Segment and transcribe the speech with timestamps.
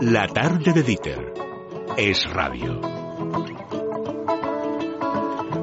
[0.00, 1.34] La tarde de Dieter
[1.96, 2.80] es radio.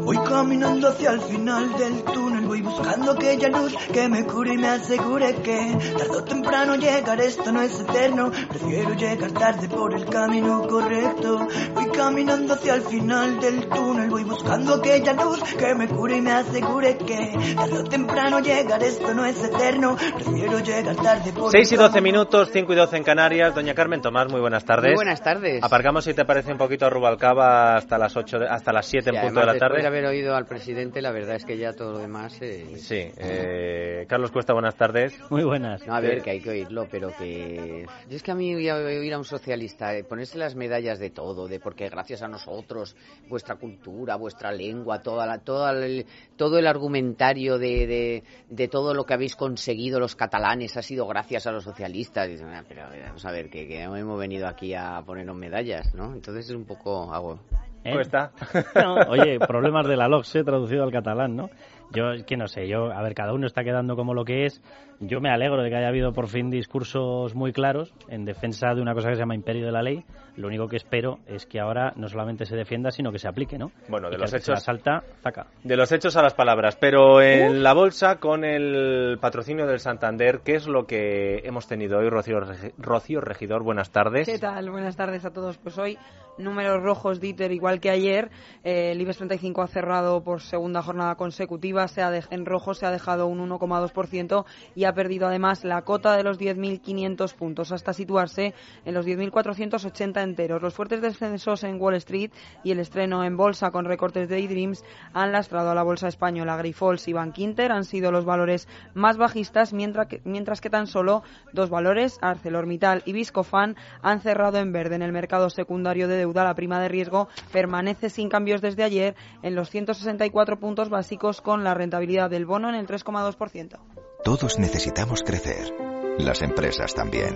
[0.03, 4.57] Voy caminando hacia el final del túnel, voy buscando aquella luz que me cure y
[4.57, 9.93] me asegure que tarde o temprano llegar, esto no es eterno, prefiero llegar tarde por
[9.93, 11.47] el camino correcto.
[11.73, 16.21] Voy caminando hacia el final del túnel, voy buscando aquella luz que me cure y
[16.21, 21.51] me asegure que tarde o temprano llegar, esto no es eterno, prefiero llegar tarde por
[21.51, 23.55] 6 y 12 minutos, 5 y 12 en Canarias.
[23.55, 24.89] Doña Carmen Tomás, muy buenas tardes.
[24.91, 25.63] Muy buenas tardes.
[25.63, 29.09] Aparcamos, si te parece, un poquito a Rubalcaba hasta las 8 de- hasta las 7
[29.09, 29.81] en punto de además, la después tarde.
[29.81, 32.34] de haber oído al presidente, la verdad es que ya todo lo demás...
[32.39, 35.17] Sí, eh, Carlos Cuesta, buenas tardes.
[35.29, 35.85] Muy buenas.
[35.87, 37.85] No, a ver, que hay que oírlo, pero que...
[38.09, 40.99] Yo es que a mí oír a- oír a un socialista, eh, ponerse las medallas
[40.99, 42.95] de todo, de porque gracias a nosotros,
[43.29, 48.93] vuestra cultura, vuestra lengua, toda la, toda el, todo el argumentario de, de, de todo
[48.93, 52.27] lo que habéis conseguido los catalanes ha sido gracias a los socialistas.
[52.27, 55.35] Dicen, "Ah, pero eh, vamos a ver, que, que no hemos venido aquí a ponernos
[55.37, 56.13] medallas, ¿no?
[56.13, 57.13] Entonces es un poco...
[57.13, 57.39] Hago...
[57.83, 57.93] ¿Eh?
[57.93, 58.31] Cuesta.
[58.73, 61.51] No, oye, problemas de la LOCSE traducido al catalán, ¿no?
[61.91, 64.45] Yo, es que no sé, yo, a ver, cada uno está quedando como lo que
[64.45, 64.61] es.
[65.01, 68.81] Yo me alegro de que haya habido por fin discursos muy claros en defensa de
[68.81, 70.03] una cosa que se llama imperio de la ley.
[70.37, 73.57] Lo único que espero es que ahora no solamente se defienda, sino que se aplique,
[73.57, 73.71] ¿no?
[73.89, 75.47] Bueno, de Y los que hechos- salta, zaca.
[75.63, 80.39] De los hechos a las palabras, pero en la bolsa con el patrocinio del Santander,
[80.45, 82.39] ¿qué es lo que hemos tenido hoy, Rocío,
[82.77, 83.63] Rocío Regidor?
[83.63, 84.27] Buenas tardes.
[84.27, 84.69] ¿Qué tal?
[84.69, 85.57] Buenas tardes a todos.
[85.57, 85.97] Pues hoy
[86.37, 88.31] números rojos, Dieter, igual que ayer.
[88.63, 91.87] Eh, el IBEX 35 ha cerrado por segunda jornada consecutiva.
[91.87, 96.15] Se ha en rojo se ha dejado un 1,2% y ha perdido además la cota
[96.15, 98.53] de los 10.500 puntos hasta situarse
[98.85, 100.61] en los 10.480 enteros.
[100.61, 102.31] Los fuertes descensos en Wall Street
[102.63, 106.57] y el estreno en bolsa con recortes de Dreams han lastrado a la bolsa española.
[106.57, 111.23] Grifols y Bankinter han sido los valores más bajistas, mientras que, mientras que tan solo
[111.53, 114.95] dos valores, ArcelorMittal y Viscofan, han cerrado en verde.
[114.95, 119.15] En el mercado secundario de deuda, la prima de riesgo permanece sin cambios desde ayer
[119.43, 123.77] en los 164 puntos básicos con la rentabilidad del bono en el 3,2%.
[124.23, 125.73] Todos necesitamos crecer.
[126.17, 127.35] Las empresas también.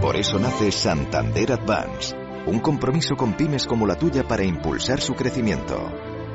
[0.00, 2.14] Por eso nace Santander Advance,
[2.46, 5.78] un compromiso con pymes como la tuya para impulsar su crecimiento.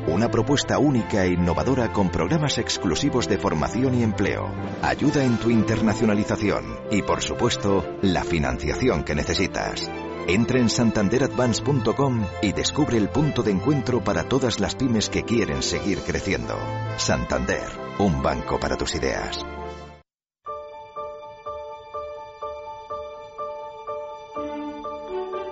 [0.07, 4.51] Una propuesta única e innovadora con programas exclusivos de formación y empleo,
[4.83, 9.89] ayuda en tu internacionalización y, por supuesto, la financiación que necesitas.
[10.27, 15.61] Entra en santanderadvance.com y descubre el punto de encuentro para todas las pymes que quieren
[15.61, 16.57] seguir creciendo.
[16.97, 17.67] Santander,
[17.99, 19.45] un banco para tus ideas.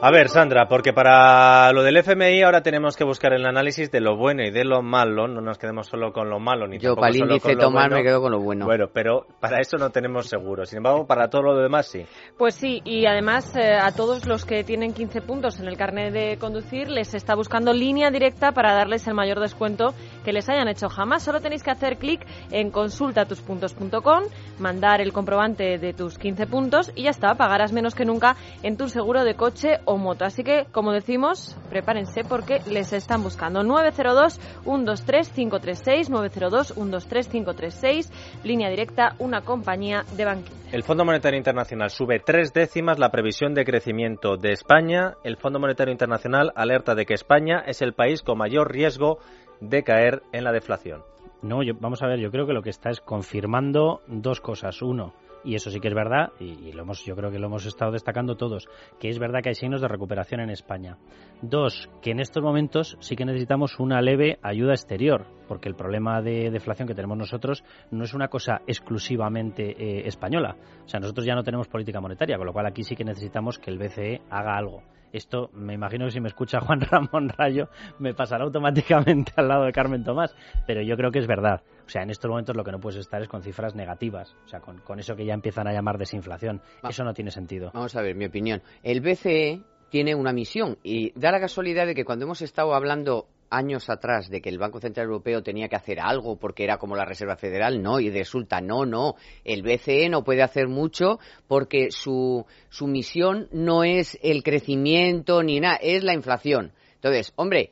[0.05, 4.01] A ver, Sandra, porque para lo del FMI ahora tenemos que buscar el análisis de
[4.01, 5.29] lo bueno y de lo malo.
[5.29, 7.55] No nos quedemos solo con lo malo ni Yo tampoco para el solo índice con
[7.55, 7.95] lo Tomás bueno.
[7.95, 8.65] me quedo con lo bueno.
[8.65, 10.65] Bueno, pero para eso no tenemos seguro.
[10.65, 12.05] Sin embargo, para todo lo demás sí.
[12.37, 16.11] Pues sí, y además eh, a todos los que tienen 15 puntos en el carnet
[16.11, 19.93] de conducir les está buscando línea directa para darles el mayor descuento
[20.25, 21.23] que les hayan hecho jamás.
[21.23, 24.23] Solo tenéis que hacer clic en consultatuspuntos.com,
[24.59, 28.75] mandar el comprobante de tus 15 puntos y ya está, pagarás menos que nunca en
[28.75, 30.25] tu seguro de coche o moto.
[30.25, 33.61] Así que, como decimos, prepárense porque les están buscando.
[33.61, 38.11] 902-123-536, 902-123-536,
[38.43, 40.55] línea directa, una compañía de banquillo.
[40.71, 45.13] El Fondo Monetario Internacional sube tres décimas la previsión de crecimiento de España.
[45.23, 49.19] El Fondo Monetario Internacional alerta de que España es el país con mayor riesgo
[49.59, 51.03] de caer en la deflación.
[51.43, 54.81] No, yo, vamos a ver, yo creo que lo que está es confirmando dos cosas.
[54.81, 57.65] Uno, y eso sí que es verdad, y, lo hemos, yo creo que lo hemos
[57.65, 58.67] estado destacando todos,
[58.99, 60.97] que es verdad que hay signos de recuperación en España.
[61.41, 66.21] Dos, que en estos momentos sí que necesitamos una leve ayuda exterior, porque el problema
[66.21, 70.55] de deflación que tenemos nosotros no es una cosa exclusivamente eh, española.
[70.85, 73.59] O sea, nosotros ya no tenemos política monetaria, con lo cual aquí sí que necesitamos
[73.59, 74.83] que el BCE haga algo.
[75.13, 79.65] Esto, me imagino que si me escucha Juan Ramón Rayo, me pasará automáticamente al lado
[79.65, 81.61] de Carmen Tomás, pero yo creo que es verdad.
[81.93, 84.47] O sea, en estos momentos lo que no puedes estar es con cifras negativas, o
[84.47, 86.59] sea, con, con eso que ya empiezan a llamar desinflación.
[86.83, 86.89] Va.
[86.89, 87.69] Eso no tiene sentido.
[87.71, 88.63] Vamos a ver, mi opinión.
[88.81, 93.27] El BCE tiene una misión y da la casualidad de que cuando hemos estado hablando
[93.51, 96.95] años atrás de que el Banco Central Europeo tenía que hacer algo porque era como
[96.95, 99.13] la Reserva Federal, no, y resulta, no, no,
[99.43, 105.59] el BCE no puede hacer mucho porque su, su misión no es el crecimiento ni
[105.59, 106.73] nada, es la inflación.
[106.95, 107.69] Entonces, hombre,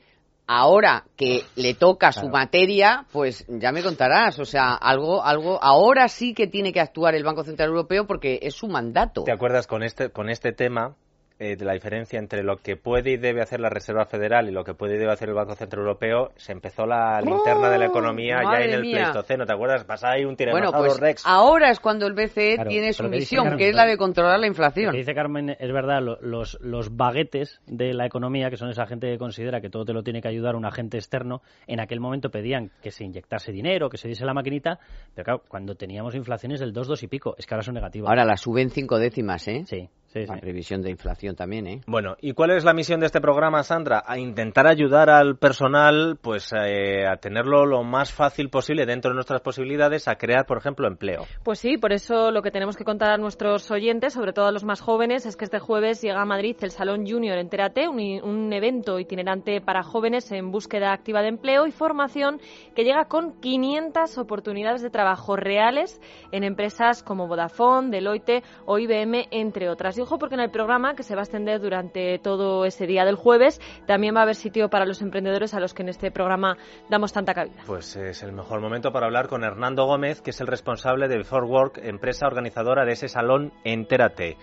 [0.52, 6.08] ahora que le toca su materia, pues ya me contarás, o sea, algo, algo, ahora
[6.08, 9.24] sí que tiene que actuar el Banco Central Europeo porque es su mandato.
[9.24, 10.94] ¿Te acuerdas con este, con este tema?
[11.42, 14.52] Eh, de la diferencia entre lo que puede y debe hacer la Reserva Federal y
[14.52, 17.78] lo que puede y debe hacer el Banco Central Europeo, se empezó la linterna de
[17.78, 19.82] la economía ya en el Pleistoceno, ¿te acuerdas?
[19.82, 21.22] Pasaba ahí un tiranosaurio bueno, pues Rex.
[21.26, 24.86] Ahora es cuando el BCE tiene su misión, que es la de controlar la inflación.
[24.86, 28.86] Lo que dice Carmen es verdad, los, los baguetes de la economía, que son esa
[28.86, 31.98] gente que considera que todo te lo tiene que ayudar un agente externo, en aquel
[31.98, 34.78] momento pedían que se inyectase dinero, que se diese la maquinita,
[35.12, 38.08] pero claro, cuando teníamos inflaciones del 2, 2 y pico, es que ahora son negativas.
[38.08, 39.64] Ahora la suben cinco décimas, ¿eh?
[39.66, 39.88] Sí.
[40.14, 41.80] La previsión de inflación también, ¿eh?
[41.86, 44.02] Bueno, ¿y cuál es la misión de este programa, Sandra?
[44.06, 49.14] A intentar ayudar al personal, pues, eh, a tenerlo lo más fácil posible dentro de
[49.14, 51.24] nuestras posibilidades, a crear, por ejemplo, empleo.
[51.42, 54.52] Pues sí, por eso lo que tenemos que contar a nuestros oyentes, sobre todo a
[54.52, 58.00] los más jóvenes, es que este jueves llega a Madrid el Salón Junior Entérate, un,
[58.22, 62.40] un evento itinerante para jóvenes en búsqueda activa de empleo y formación
[62.74, 66.00] que llega con 500 oportunidades de trabajo reales
[66.32, 71.14] en empresas como Vodafone, Deloitte o IBM, entre otras porque en el programa, que se
[71.14, 74.84] va a extender durante todo ese día del jueves, también va a haber sitio para
[74.84, 76.56] los emprendedores a los que en este programa
[76.88, 77.62] damos tanta cabida.
[77.66, 81.18] Pues es el mejor momento para hablar con Hernando Gómez, que es el responsable de
[81.18, 84.36] Before Work, empresa organizadora de ese salón Entérate.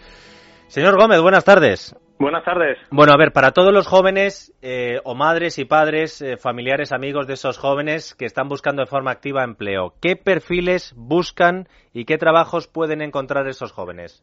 [0.67, 1.95] Señor Gómez, buenas tardes.
[2.19, 2.77] Buenas tardes.
[2.91, 7.27] Bueno, a ver, para todos los jóvenes eh, o madres y padres, eh, familiares, amigos
[7.27, 12.17] de esos jóvenes que están buscando de forma activa empleo, ¿qué perfiles buscan y qué
[12.17, 14.21] trabajos pueden encontrar esos jóvenes?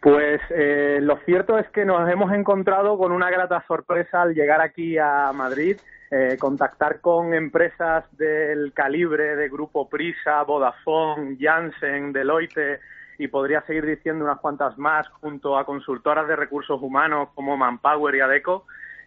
[0.00, 4.62] Pues eh, lo cierto es que nos hemos encontrado con una grata sorpresa al llegar
[4.62, 5.76] aquí a Madrid,
[6.10, 12.80] eh, contactar con empresas del calibre de Grupo Prisa, Vodafone, Janssen, Deloitte
[13.18, 18.14] y podría seguir diciendo unas cuantas más junto a consultoras de recursos humanos como Manpower
[18.14, 18.64] y Adeco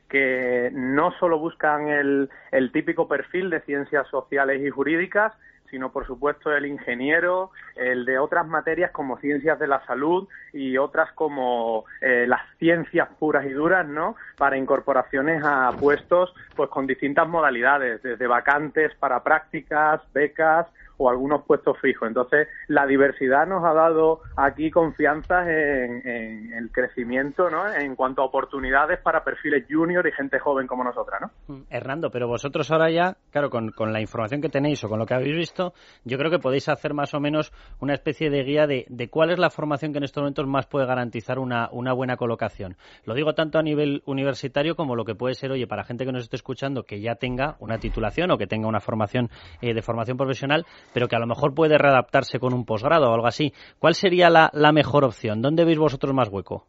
[0.07, 2.30] que no solo buscan el
[2.72, 5.34] típico perfil de ciencias sociales y jurídicas,
[5.74, 10.78] sino por supuesto el ingeniero, el de otras materias como ciencias de la salud y
[10.78, 14.16] otras como eh, las ciencias puras y duras, ¿no?
[14.38, 20.68] Para incorporaciones a puestos pues con distintas modalidades, desde vacantes para prácticas, becas
[20.98, 22.07] o algunos puestos fijos.
[22.07, 27.72] Entonces, la diversidad nos ha dado aquí confianza en, el crecimiento, ¿no?
[27.74, 31.56] En cuanto a oportunidades para perfiles junior y gente joven como nosotras, ¿no?
[31.56, 35.06] Mm, Hernando, pero vosotros ahora ya, claro, con, la información que tenéis o con lo
[35.06, 35.74] que habéis visto,
[36.04, 39.39] yo creo que podéis hacer más o menos una especie de guía de, cuál es
[39.39, 42.78] la formación que en estos momentos más puede garantizar una, una buena colocación.
[43.06, 46.12] Lo digo tanto a nivel universitario como lo que puede ser, oye, para gente que
[46.12, 49.30] nos esté escuchando que ya tenga una titulación o que tenga una formación
[49.62, 53.13] eh, de formación profesional, pero que a lo mejor puede readaptarse con un posgrado o
[53.13, 53.53] algo así.
[53.80, 55.41] ¿Cuál sería la, mejor opción?
[55.41, 56.65] ¿Dónde veis vosotros más hueco?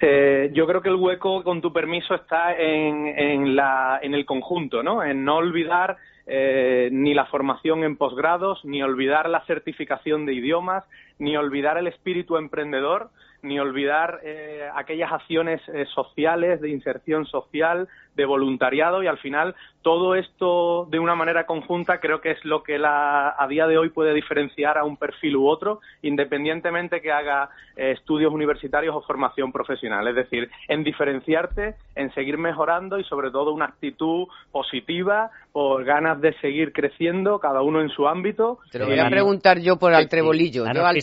[0.00, 4.82] Eh, yo creo que el hueco, con tu permiso, está en, la, en el conjunto,
[4.82, 5.02] ¿no?
[5.02, 5.96] En no olvidar
[6.26, 10.84] eh, ni la formación en posgrados, ni olvidar la certificación de idiomas,
[11.18, 13.10] ni olvidar el espíritu emprendedor,
[13.42, 15.60] ni olvidar eh, aquellas acciones
[15.94, 17.88] sociales de inserción social,
[18.18, 22.62] de voluntariado y al final todo esto de una manera conjunta creo que es lo
[22.62, 27.12] que la, a día de hoy puede diferenciar a un perfil u otro, independientemente que
[27.12, 30.06] haga eh, estudios universitarios o formación profesional.
[30.08, 36.20] Es decir, en diferenciarte, en seguir mejorando y sobre todo una actitud positiva, por ganas
[36.20, 38.58] de seguir creciendo, cada uno en su ámbito.
[38.70, 40.98] Te lo voy a preguntar yo por al trebolillo, yo al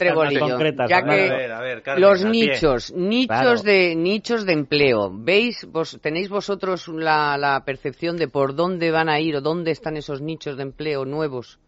[0.88, 8.18] ya que los nichos, nichos de nichos de empleo, veis, vos tenéis vosotros la, percepción
[8.18, 11.60] de por dónde van a ir o dónde están esos nichos de empleo nuevos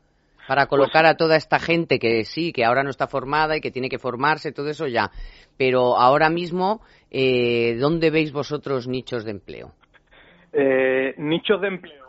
[0.47, 3.61] para pues colocar a toda esta gente que sí, que ahora no está formada y
[3.61, 5.11] que tiene que formarse, todo eso ya.
[5.57, 9.73] Pero ahora mismo, eh, ¿dónde veis vosotros nichos de empleo?
[10.53, 12.06] Eh, nichos de empleo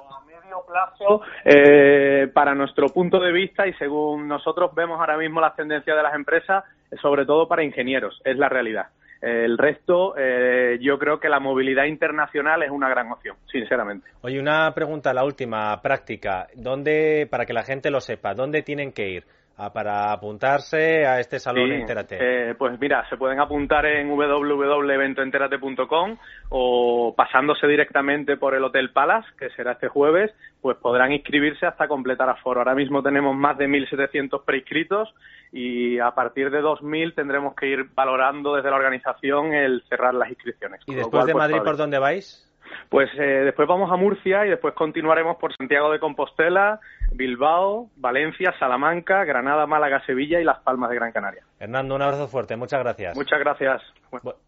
[0.58, 5.40] a medio plazo, eh, para nuestro punto de vista y según nosotros vemos ahora mismo
[5.40, 6.64] las tendencias de las empresas,
[7.00, 8.88] sobre todo para ingenieros, es la realidad.
[9.20, 14.08] El resto, eh, yo creo que la movilidad internacional es una gran opción, sinceramente.
[14.20, 16.46] Oye, una pregunta, la última, práctica.
[16.54, 19.24] ¿Dónde, para que la gente lo sepa, dónde tienen que ir?
[19.72, 26.16] Para apuntarse a este salón sí, eh, pues mira, se pueden apuntar en www.eventoenterate.com
[26.50, 31.88] o pasándose directamente por el Hotel Palace, que será este jueves, pues podrán inscribirse hasta
[31.88, 32.60] completar aforo.
[32.60, 35.12] Ahora mismo tenemos más de 1.700 preinscritos
[35.50, 40.30] y a partir de 2.000 tendremos que ir valorando desde la organización el cerrar las
[40.30, 40.82] inscripciones.
[40.86, 42.48] ¿Y después de pues, Madrid por dónde vais?
[42.88, 46.78] Pues eh, después vamos a Murcia y después continuaremos por Santiago de Compostela,
[47.12, 51.42] Bilbao, Valencia, Salamanca, Granada, Málaga, Sevilla y Las Palmas de Gran Canaria.
[51.58, 53.16] Hernando, un abrazo fuerte, muchas gracias.
[53.16, 53.82] Muchas gracias.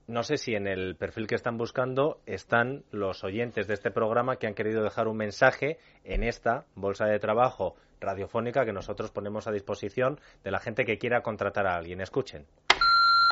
[0.07, 4.37] no sé si en el perfil que están buscando están los oyentes de este programa
[4.37, 9.47] que han querido dejar un mensaje en esta bolsa de trabajo radiofónica que nosotros ponemos
[9.47, 12.01] a disposición de la gente que quiera contratar a alguien.
[12.01, 12.45] Escuchen.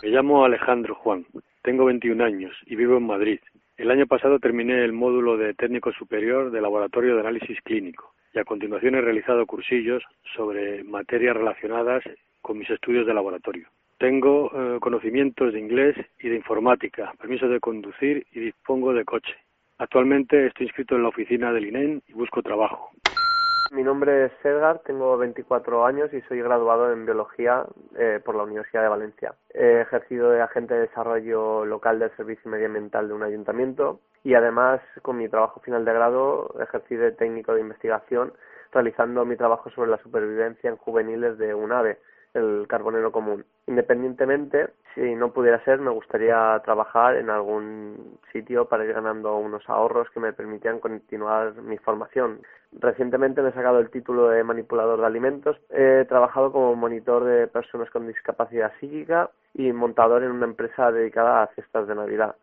[0.03, 1.27] Me llamo Alejandro Juan,
[1.63, 3.41] tengo 21 años y vivo en Madrid.
[3.77, 8.39] El año pasado terminé el módulo de técnico superior de laboratorio de análisis clínico y
[8.39, 10.03] a continuación he realizado cursillos
[10.35, 12.03] sobre materias relacionadas
[12.43, 13.69] con mis estudios de laboratorio.
[13.99, 19.35] Tengo eh, conocimientos de inglés y de informática, permiso de conducir y dispongo de coche.
[19.79, 22.91] Actualmente estoy inscrito en la oficina del INEN y busco trabajo.
[23.71, 27.67] Mi nombre es Edgar, tengo 24 años y soy graduado en biología
[27.99, 29.35] eh, por la Universidad de Valencia.
[29.53, 34.81] He ejercido de agente de desarrollo local del servicio medioambiental de un ayuntamiento y además
[35.03, 38.33] con mi trabajo final de grado ejercí de técnico de investigación
[38.73, 41.99] realizando mi trabajo sobre la supervivencia en juveniles de un ave
[42.39, 43.45] el carbonero común.
[43.67, 49.69] Independientemente, si no pudiera ser, me gustaría trabajar en algún sitio para ir ganando unos
[49.69, 52.41] ahorros que me permitieran continuar mi formación.
[52.73, 55.57] Recientemente me he sacado el título de manipulador de alimentos.
[55.71, 61.43] He trabajado como monitor de personas con discapacidad psíquica y montador en una empresa dedicada
[61.43, 62.37] a fiestas de Navidad.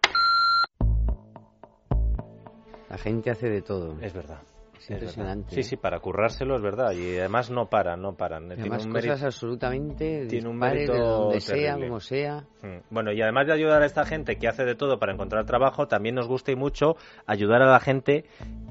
[2.90, 3.96] La gente hace de todo.
[4.02, 4.55] Es verdad.
[4.78, 5.54] Es impresionante.
[5.54, 5.64] Sí, ¿eh?
[5.64, 6.92] sí, para currárselo es verdad.
[6.92, 8.50] Y además no paran, no paran.
[8.50, 12.46] Tiene un cosas mérito- absolutamente tiene un mérito de donde sea, como sea.
[12.62, 12.78] Mm.
[12.90, 15.88] Bueno, y además de ayudar a esta gente que hace de todo para encontrar trabajo,
[15.88, 18.26] también nos gusta y mucho ayudar a la gente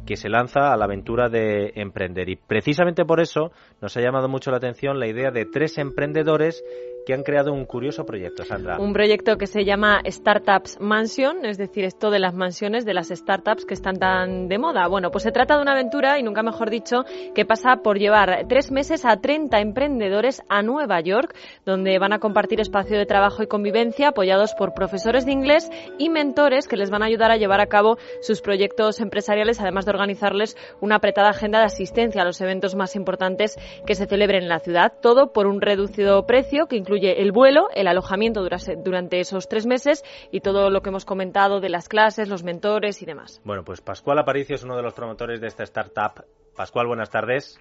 [0.07, 2.29] que se lanza a la aventura de emprender.
[2.29, 6.63] Y precisamente por eso nos ha llamado mucho la atención la idea de tres emprendedores
[7.05, 8.79] que han creado un curioso proyecto, Sandra.
[8.79, 13.09] Un proyecto que se llama Startups Mansion, es decir, esto de las mansiones de las
[13.09, 14.89] startups que están tan de moda.
[14.89, 18.47] Bueno, pues se trata de una aventura, y nunca mejor dicho, que pasa por llevar
[18.49, 21.35] tres meses a 30 emprendedores a Nueva York,
[21.67, 26.09] donde van a compartir espacio de trabajo y convivencia apoyados por profesores de inglés y
[26.09, 29.91] mentores que les van a ayudar a llevar a cabo sus proyectos empresariales, además de
[29.91, 33.57] organizarles una apretada agenda de asistencia a los eventos más importantes
[33.87, 34.93] que se celebren en la ciudad.
[35.01, 39.67] Todo por un reducido precio que incluye el vuelo, el alojamiento durase- durante esos tres
[39.67, 43.41] meses y todo lo que hemos comentado de las clases, los mentores y demás.
[43.45, 46.25] Bueno, pues Pascual Aparicio es uno de los promotores de esta startup.
[46.57, 47.59] Pascual, buenas tardes.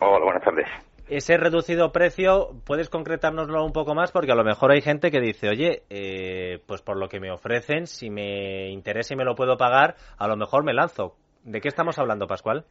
[0.00, 0.66] Hola, buenas tardes.
[1.06, 4.10] Ese reducido precio, ¿puedes concretárnoslo un poco más?
[4.10, 7.30] Porque a lo mejor hay gente que dice, oye, eh, pues por lo que me
[7.30, 11.14] ofrecen, si me interesa y me lo puedo pagar, a lo mejor me lanzo.
[11.42, 12.64] ¿De qué estamos hablando, Pascual?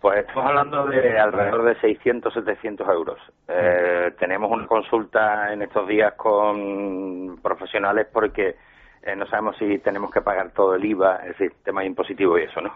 [0.00, 3.18] Pues estamos hablando de alrededor de 600, 700 euros.
[3.48, 8.56] Eh, tenemos una consulta en estos días con profesionales porque
[9.02, 12.42] eh, no sabemos si tenemos que pagar todo el IVA, es decir, tema impositivo y
[12.42, 12.72] eso, ¿no?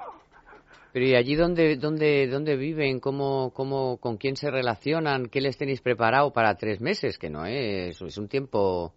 [0.93, 2.99] Pero ¿y allí dónde, dónde, dónde viven?
[2.99, 5.27] ¿Cómo, cómo, ¿Con quién se relacionan?
[5.27, 7.17] ¿Qué les tenéis preparado para tres meses?
[7.17, 8.93] Que no es, es un tiempo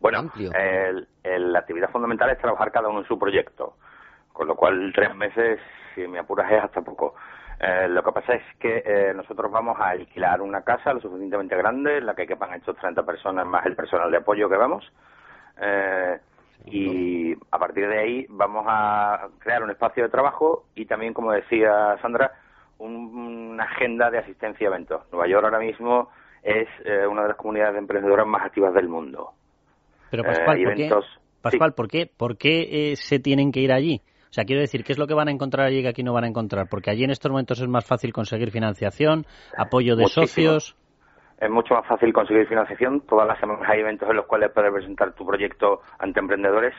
[0.00, 0.52] Bueno, amplio.
[0.54, 3.74] el- el- la actividad fundamental es trabajar cada uno en su proyecto,
[4.32, 5.60] con lo cual tres meses,
[5.94, 7.14] si me apuras, es hasta poco.
[7.58, 11.56] Eh, lo que pasa es que eh, nosotros vamos a alquilar una casa lo suficientemente
[11.56, 14.90] grande en la que quepan estos 30 personas más el personal de apoyo que vamos.
[15.60, 16.18] Eh,
[16.66, 21.32] y a partir de ahí vamos a crear un espacio de trabajo y también, como
[21.32, 22.32] decía Sandra,
[22.78, 25.02] un- una agenda de asistencia a eventos.
[25.12, 26.08] Nueva York ahora mismo
[26.42, 29.32] es eh, una de las comunidades de emprendedoras más activas del mundo.
[30.10, 30.90] Pero Eh, Pascual, hay ¿por qué,
[31.42, 34.00] Pascual, ¿por qué, por qué eh, se tienen que ir allí?
[34.30, 36.12] O sea, quiero decir, ¿qué es lo que van a encontrar allí que aquí no
[36.12, 36.68] van a encontrar?
[36.70, 40.52] Porque allí en estos momentos es más fácil conseguir financiación, apoyo de Muchísimo.
[40.52, 40.76] socios.
[41.40, 43.00] Es mucho más fácil conseguir financiación.
[43.00, 46.74] Todas las semanas hay eventos en los cuales puedes presentar tu proyecto ante emprendedores,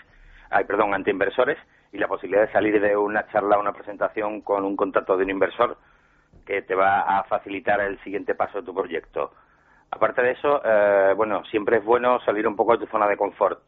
[0.49, 1.57] ay, perdón, ante inversores
[1.91, 5.31] y la posibilidad de salir de una charla una presentación con un contrato de un
[5.31, 5.77] inversor
[6.45, 9.33] que te va a facilitar el siguiente paso de tu proyecto.
[9.91, 13.17] Aparte de eso, eh, bueno, siempre es bueno salir un poco de tu zona de
[13.17, 13.59] confort.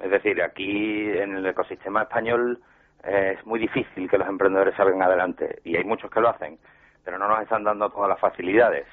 [0.00, 2.58] Es decir, aquí en el ecosistema español
[3.06, 6.58] eh, es muy difícil que los emprendedores salgan adelante y hay muchos que lo hacen,
[7.04, 8.86] pero no nos están dando todas las facilidades.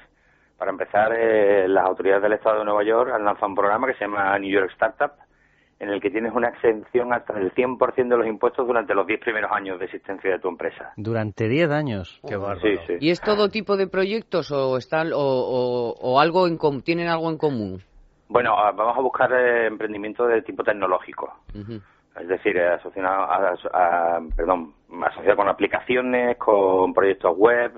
[0.58, 3.94] Para empezar, eh, las autoridades del Estado de Nueva York han lanzado un programa que
[3.94, 5.12] se llama New York Startup,
[5.80, 9.18] en el que tienes una exención hasta del 100% de los impuestos durante los 10
[9.20, 10.92] primeros años de existencia de tu empresa.
[10.96, 12.20] Durante 10 años.
[12.26, 12.92] Qué Sí, sí.
[13.00, 17.08] ¿Y es todo tipo de proyectos o están o, o- o algo en com- tienen
[17.08, 17.82] algo en común?
[18.28, 21.34] Bueno, ah, vamos a buscar eh, emprendimiento de tipo tecnológico.
[21.54, 21.80] Ujú.
[22.20, 24.72] Es decir, asociado, a, a- perdón,
[25.04, 27.72] asociado con aplicaciones, con proyectos web,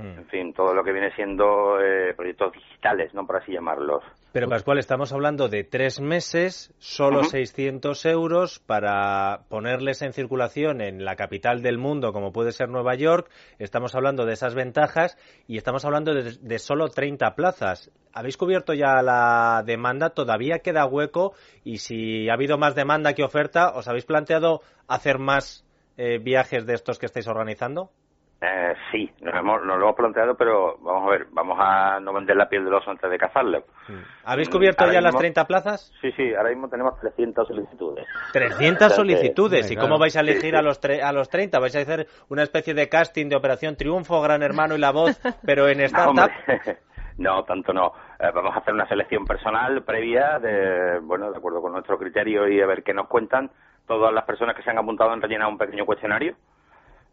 [0.00, 3.26] en fin, todo lo que viene siendo eh, proyectos digitales, ¿no?
[3.26, 4.02] Por así llamarlos.
[4.32, 7.30] Pero Pascual, estamos hablando de tres meses, solo Ujú.
[7.30, 12.94] 600 euros para ponerles en circulación en la capital del mundo, como puede ser Nueva
[12.94, 13.28] York.
[13.58, 17.90] Estamos hablando de esas ventajas y estamos hablando de, de solo 30 plazas.
[18.12, 20.10] ¿Habéis cubierto ya la demanda?
[20.10, 21.34] ¿Todavía queda hueco?
[21.64, 25.64] Y si ha habido más demanda que oferta, ¿os habéis planteado hacer más
[25.96, 27.90] eh, viajes de estos que estáis organizando?
[28.42, 32.12] Eh, sí, nos, hemos, nos lo hemos planteado, pero vamos a ver, vamos a no
[32.14, 33.64] vender la piel del oso antes de cazarlo.
[34.24, 35.92] ¿Habéis cubierto Ahora ya las mismo- 30 plazas?
[36.00, 38.06] Sí, sí, ahora mismo tenemos 300 solicitudes.
[38.32, 39.70] 300 O sea que- solicitudes.
[39.70, 40.56] ¿Y cómo vais a elegir sí.
[40.56, 41.58] a los tre- a los 30?
[41.58, 45.20] ¿Vais a hacer una especie de casting de Operación Triunfo, Gran Hermano y La Voz,
[45.44, 46.30] pero en startup?
[47.18, 47.92] no, tanto no.
[48.18, 52.48] Eh, vamos a hacer una selección personal previa, de, bueno, de acuerdo con nuestro criterio
[52.48, 53.50] y a ver qué nos cuentan
[53.86, 56.36] todas las personas que se han apuntado han rellenado un pequeño cuestionario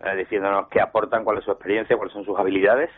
[0.04, 2.90] eh, diciéndonos qué aportan, cuál es su experiencia, cuáles son sus habilidades.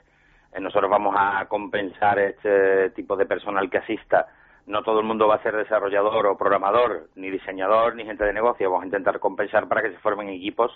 [0.54, 4.28] Eh, nosotros vamos a compensar este tipo de personal que asista.
[4.66, 8.34] No todo el mundo va a ser desarrollador o programador, ni diseñador, ni gente de
[8.34, 8.70] negocio.
[8.70, 10.72] Vamos a intentar compensar para que se formen equipos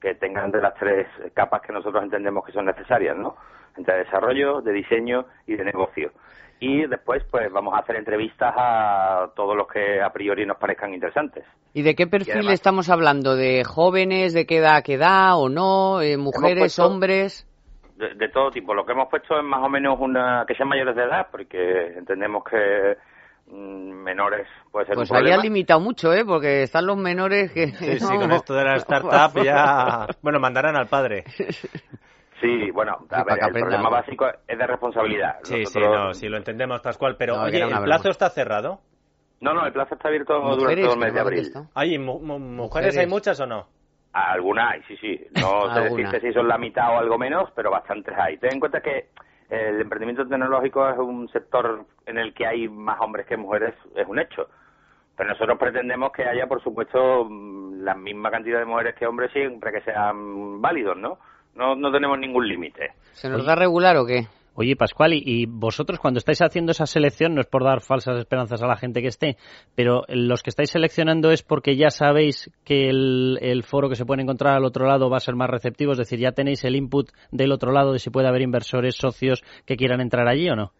[0.00, 3.36] que tengan de las tres capas que nosotros entendemos que son necesarias, ¿no?
[3.76, 6.10] Gente de desarrollo, de diseño y de negocio.
[6.58, 10.94] Y después, pues, vamos a hacer entrevistas a todos los que a priori nos parezcan
[10.94, 11.44] interesantes.
[11.74, 13.36] ¿Y de qué perfil además- estamos hablando?
[13.36, 14.32] ¿De jóvenes?
[14.32, 16.00] ¿De qué edad, qué edad o no?
[16.00, 17.46] Eh, ¿Mujeres, puesto- hombres?
[17.96, 18.74] de, de todo tipo.
[18.74, 21.94] Lo que hemos puesto es más o menos una que sean mayores de edad, porque
[21.96, 22.96] entendemos que
[23.48, 26.24] mm, menores puede ser Pues un han limitado mucho, ¿eh?
[26.24, 27.68] Porque están los menores que...
[27.68, 30.06] Sí, sí, con esto de la startup ya...
[30.22, 31.24] Bueno, mandarán al padre.
[32.40, 35.36] Sí, bueno, a ver, el problema básico es de responsabilidad.
[35.42, 37.16] Sí, sí, no, sí, lo entendemos, Pascual.
[37.18, 38.80] Pero, No, oye, ¿el plazo está cerrado?
[39.40, 41.52] No, no, el plazo está abierto durante todo el mes de no abril.
[41.52, 41.70] contestó.
[41.74, 42.58] Ay, mu- mu- ¿mujeres
[42.94, 42.98] Mujeres.
[42.98, 43.68] hay muchas o no?
[44.12, 45.26] Algunas hay, sí, sí.
[45.32, 48.38] No sé decirte si son la mitad o algo menos, pero bastantes hay.
[48.38, 49.10] Ten en cuenta que
[49.50, 54.06] el emprendimiento tecnológico es un sector en el que hay más hombres que mujeres, es
[54.06, 54.48] un hecho.
[55.16, 59.32] Pero nosotros pretendemos que haya, por supuesto, mm, la misma cantidad de mujeres que hombres
[59.32, 61.18] siempre que sean válidos, ¿no?
[61.56, 62.90] No, no tenemos ningún límite.
[63.12, 64.26] ¿Se nos da regular o qué?
[64.58, 68.16] Oye, Pascual, y, y vosotros cuando estáis haciendo esa selección, no es por dar falsas
[68.18, 69.36] esperanzas a la gente que esté,
[69.74, 74.06] pero los que estáis seleccionando es porque ya sabéis que el, el foro que se
[74.06, 76.74] puede encontrar al otro lado va a ser más receptivo, es decir, ya tenéis el
[76.74, 80.56] input del otro lado de si puede haber inversores, socios que quieran entrar allí o
[80.56, 80.72] no.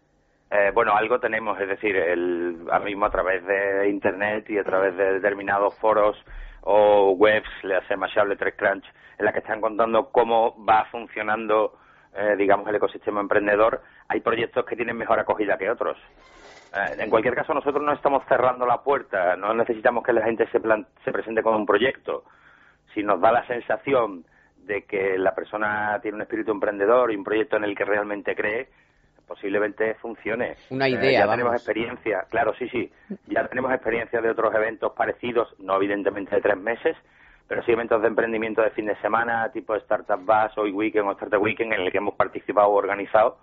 [0.49, 4.63] Eh, bueno, algo tenemos, es decir, el, ahora mismo a través de Internet y a
[4.63, 6.17] través de determinados foros
[6.61, 8.85] o webs, le hace Mashable, TechCrunch,
[9.17, 11.79] en la que están contando cómo va funcionando,
[12.15, 15.97] eh, digamos, el ecosistema emprendedor, hay proyectos que tienen mejor acogida que otros.
[16.75, 20.47] Eh, en cualquier caso, nosotros no estamos cerrando la puerta, no necesitamos que la gente
[20.51, 20.59] se,
[21.03, 22.23] se presente con un proyecto.
[22.93, 24.25] Si nos da la sensación
[24.57, 28.35] de que la persona tiene un espíritu emprendedor y un proyecto en el que realmente
[28.35, 28.69] cree,
[29.27, 30.55] posiblemente funcione.
[30.69, 31.33] Una Eh, idea, ya vamos.
[31.37, 32.91] tenemos experiencia, claro, sí, sí.
[33.27, 36.95] Ya tenemos experiencia de otros eventos parecidos, no evidentemente de tres meses,
[37.47, 41.11] pero sí eventos de emprendimiento de fin de semana, tipo Startup Bus, Hoy Weekend o
[41.11, 43.37] Startup Weekend, en el que hemos participado o organizado.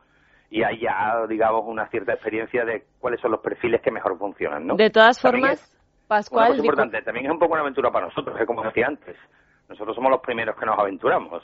[0.51, 4.67] Y hay ya, digamos, una cierta experiencia de cuáles son los perfiles que mejor funcionan,
[4.67, 4.77] ¿no?
[4.77, 7.91] De todas También formas, es- una Pascual, cosa importante, también es un poco una aventura
[7.91, 9.17] para nosotros, que como decía antes,
[9.71, 11.43] nosotros somos los primeros que nos aventuramos.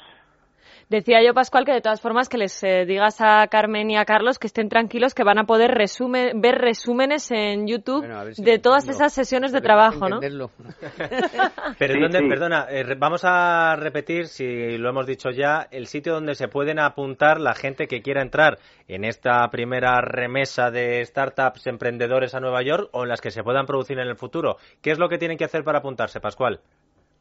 [0.88, 4.05] Decía yo, Pascual, que de todas formas que les eh, digas a Carmen y a
[4.05, 8.42] Carlos que estén tranquilos, que van a poder resume- ver resúmenes en YouTube Bueno, si
[8.42, 9.05] de todas entiendo.
[9.05, 10.20] esas sesiones de trabajo, ¿no?
[11.79, 12.29] Pero Sí, ¿dónde, sí.
[12.29, 16.79] perdona, eh, vamos a repetir, si lo hemos dicho ya, el sitio donde se pueden
[16.79, 22.62] apuntar la gente que quiera entrar en esta primera remesa de startups emprendedores a Nueva
[22.62, 24.57] York o en las que se puedan producir en el futuro.
[24.83, 26.61] ¿Qué es lo que tienen que hacer para apuntarse, Pascual?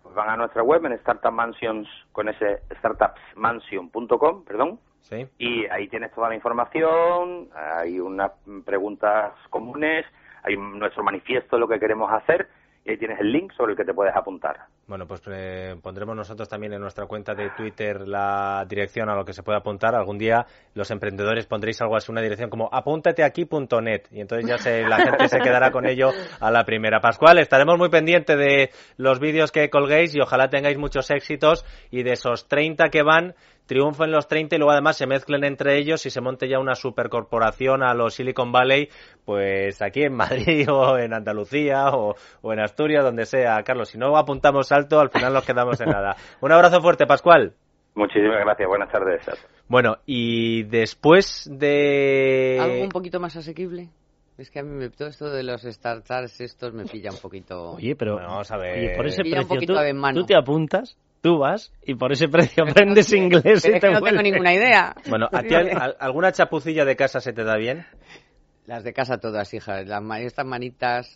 [0.09, 4.79] Pues van a nuestra web en Startup Mansions con ese startupsmansion.com, perdón.
[5.01, 5.27] Sí.
[5.37, 8.31] Y ahí tienes toda la información, hay unas
[8.65, 10.07] preguntas comunes,
[10.41, 12.49] hay nuestro manifiesto de lo que queremos hacer
[12.85, 14.61] y ahí tienes el link sobre el que te puedes apuntar.
[14.89, 19.23] Bueno, pues eh, pondremos nosotros también en nuestra cuenta de Twitter la dirección a lo
[19.23, 19.93] que se puede apuntar.
[19.93, 24.81] Algún día los emprendedores pondréis algo así, una dirección como apúntateaquí.net y entonces ya se,
[24.81, 26.99] la gente se quedará con ello a la primera.
[27.01, 32.01] Pascual, estaremos muy pendientes de los vídeos que colguéis y ojalá tengáis muchos éxitos y
[32.01, 33.35] de esos 30 que van
[33.69, 36.73] triunfen los 30 y luego además se mezclen entre ellos y se monte ya una
[36.73, 38.89] supercorporación a los Silicon Valley,
[39.23, 42.15] pues aquí en Madrid o en Andalucía o,
[42.51, 43.61] en Asturias, donde sea.
[43.63, 46.15] Carlos, si no apuntamos alto, al final nos quedamos en nada.
[46.41, 47.53] Un abrazo fuerte, Pascual.
[47.95, 49.21] Muchísimas gracias, buenas tardes.
[49.67, 52.57] Bueno, y después de...
[52.59, 53.89] ¿Algo un poquito más asequible?
[54.37, 57.71] Es que a mí me- todo esto de los startups estos me pilla un poquito...
[57.73, 58.77] Oye, pero vamos a ver.
[58.77, 59.73] oye, por ese precio tú,
[60.13, 63.87] tú te apuntas, tú vas y por ese precio aprendes inglés Pero y es te
[63.87, 64.95] que no tengo ninguna idea.
[65.09, 67.85] Bueno, ¿a ti al- al- alguna chapucilla de casa se te da bien?
[68.69, 69.81] Las de casa todas, hija.
[69.81, 71.11] Las ma- estas manitas...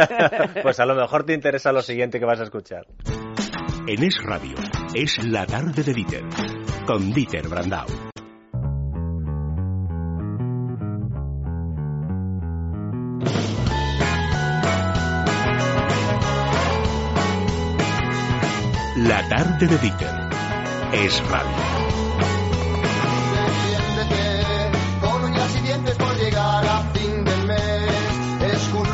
[0.62, 2.86] pues a lo mejor te interesa lo siguiente que vas a escuchar.
[3.86, 4.54] En Es Radio,
[4.94, 6.24] es la tarde de Dieter,
[6.86, 7.84] con Dieter Brandau.
[18.96, 20.14] La tarde de Dieter,
[20.94, 21.83] es radio.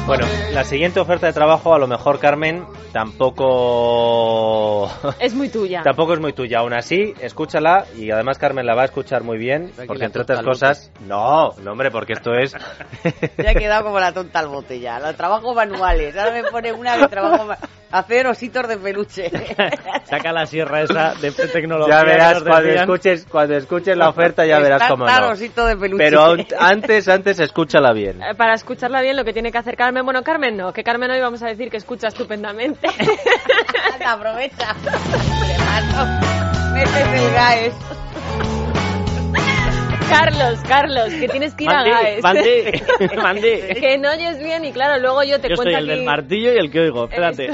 [0.06, 4.90] Bueno, la siguiente oferta de trabajo, a lo mejor, Carmen, tampoco...
[5.20, 5.82] Es muy tuya.
[5.82, 6.58] tampoco es muy tuya.
[6.60, 10.22] Aún así, escúchala y además Carmen la va a escuchar muy bien, Aquí porque entre
[10.22, 10.92] otras cosas...
[11.06, 12.54] No, no, hombre, porque esto es...
[13.38, 14.98] Ya he quedado como la tonta al bote ya.
[15.00, 16.16] Los trabajos manuales.
[16.16, 17.58] Ahora me pone una de trabajo ma-
[17.90, 19.30] hacer ositos de peluche.
[20.04, 21.98] Saca la sierra esa de tecnología.
[21.98, 25.28] Ya verás, cuando escuches, cuando escuches la oferta ya verás cómo no.
[25.28, 26.04] osito de peluche.
[26.04, 28.22] Pero antes, antes escúchala bien.
[28.22, 31.10] Eh, Para escucharla bien, lo que tiene que hacer Carmen, bueno, Carmen no, que Carmen
[31.10, 32.79] hoy vamos a decir que escucha estupendamente.
[33.94, 34.74] Anda, aprovecha.
[36.76, 37.74] El GAES.
[40.08, 42.22] Carlos, Carlos, que tienes que ir a GAES.
[42.22, 42.82] Mande,
[43.22, 43.76] mande.
[43.78, 45.98] que no oyes bien y claro, luego yo te Yo soy cuento el aquí...
[45.98, 47.50] del martillo y el que oigo, espérate.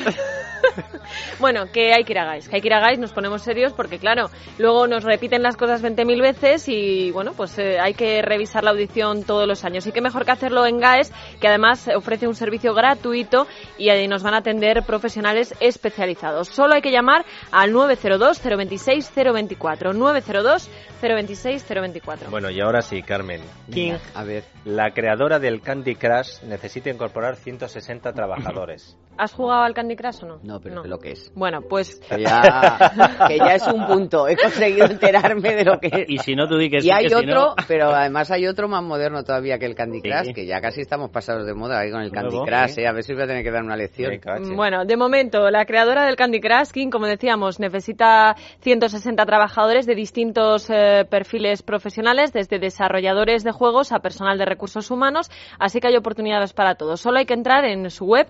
[1.39, 3.43] Bueno, que hay que ir a GAES, que hay que ir a GAES, nos ponemos
[3.43, 7.95] serios porque claro, luego nos repiten las cosas 20.000 veces y bueno, pues eh, hay
[7.95, 9.87] que revisar la audición todos los años.
[9.87, 13.47] Y qué mejor que hacerlo en GAES, que además ofrece un servicio gratuito
[13.79, 16.49] y ahí nos van a atender profesionales especializados.
[16.49, 22.31] Solo hay que llamar al 902 026 024 902 026 024.
[22.31, 23.41] Bueno, y ahora sí, Carmen.
[23.71, 24.45] King, a ver.
[24.65, 28.97] la creadora del Candy Crush, necesita incorporar 160 trabajadores.
[29.19, 30.39] ¿Has jugado al Candy Crush o no?
[30.43, 31.33] No, pero lo que es.
[31.35, 32.93] Bueno, pues Que ya,
[33.29, 34.29] que ya es un punto.
[34.29, 36.05] He conseguido enterarme de lo que es.
[36.09, 38.31] Y si no, tú di que sí, Y hay que si otro, no- pero además
[38.31, 40.09] hay otro más moderno todavía que el Candy Sí.
[40.09, 42.79] Crush, que ya casi estamos pasados de moda ahí con el Candy Crush.
[42.79, 42.87] ¿eh?
[42.87, 44.13] A ver si voy a tener que dar una lección.
[44.55, 49.95] Bueno, de momento, la creadora del Candy Crush, King, como decíamos, necesita 160 trabajadores de
[49.95, 55.89] distintos eh, perfiles profesionales, desde desarrolladores de juegos a personal de recursos humanos, así que
[55.89, 57.01] hay oportunidades para todos.
[57.01, 58.27] Solo hay que entrar en su web,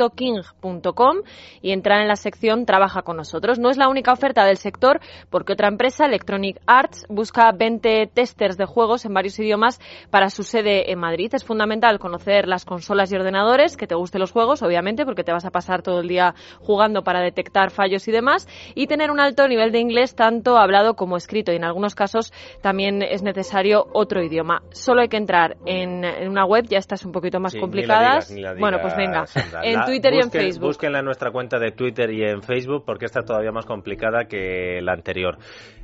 [0.00, 1.16] www.king.com,
[1.62, 3.58] y entrar en la sección Trabaja con nosotros.
[3.58, 8.56] No es la única oferta del sector, porque otra empresa, Electronic Arts, busca 20 testers
[8.56, 11.30] de juegos en varios idiomas para su sede en Madrid.
[11.34, 15.32] Es fundamental conocer las consolas y ordenadores, que te gusten los juegos, obviamente, porque te
[15.32, 19.20] vas a pasar todo el día jugando para detectar fallos y demás, y tener un
[19.20, 23.86] alto nivel de inglés, tanto hablado como escrito, y en algunos casos también es necesario
[23.92, 24.62] otro idioma.
[24.70, 28.28] Solo hay que entrar en, en una web, ya estas un poquito más Sí, complicadas.
[28.34, 29.60] digas, bueno, pues venga, Sandra.
[29.64, 30.76] en La- Twitter y en Facebook.
[31.06, 34.92] Nuestra cuenta de Twitter y en Facebook porque esta es todavía más complicada que la
[34.92, 35.38] anterior.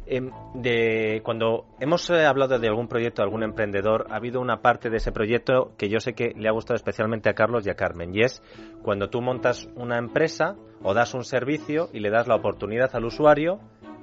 [0.04, 4.60] Em, de cuando hemos eh, hablado de algún proyecto, de algún emprendedor, ha habido una
[4.60, 7.70] parte de ese proyecto que yo sé que le ha gustado especialmente a Carlos y
[7.70, 8.42] a Carmen, y es
[8.82, 13.04] cuando tú montas una empresa o das un servicio y le das la oportunidad al
[13.04, 13.60] usuario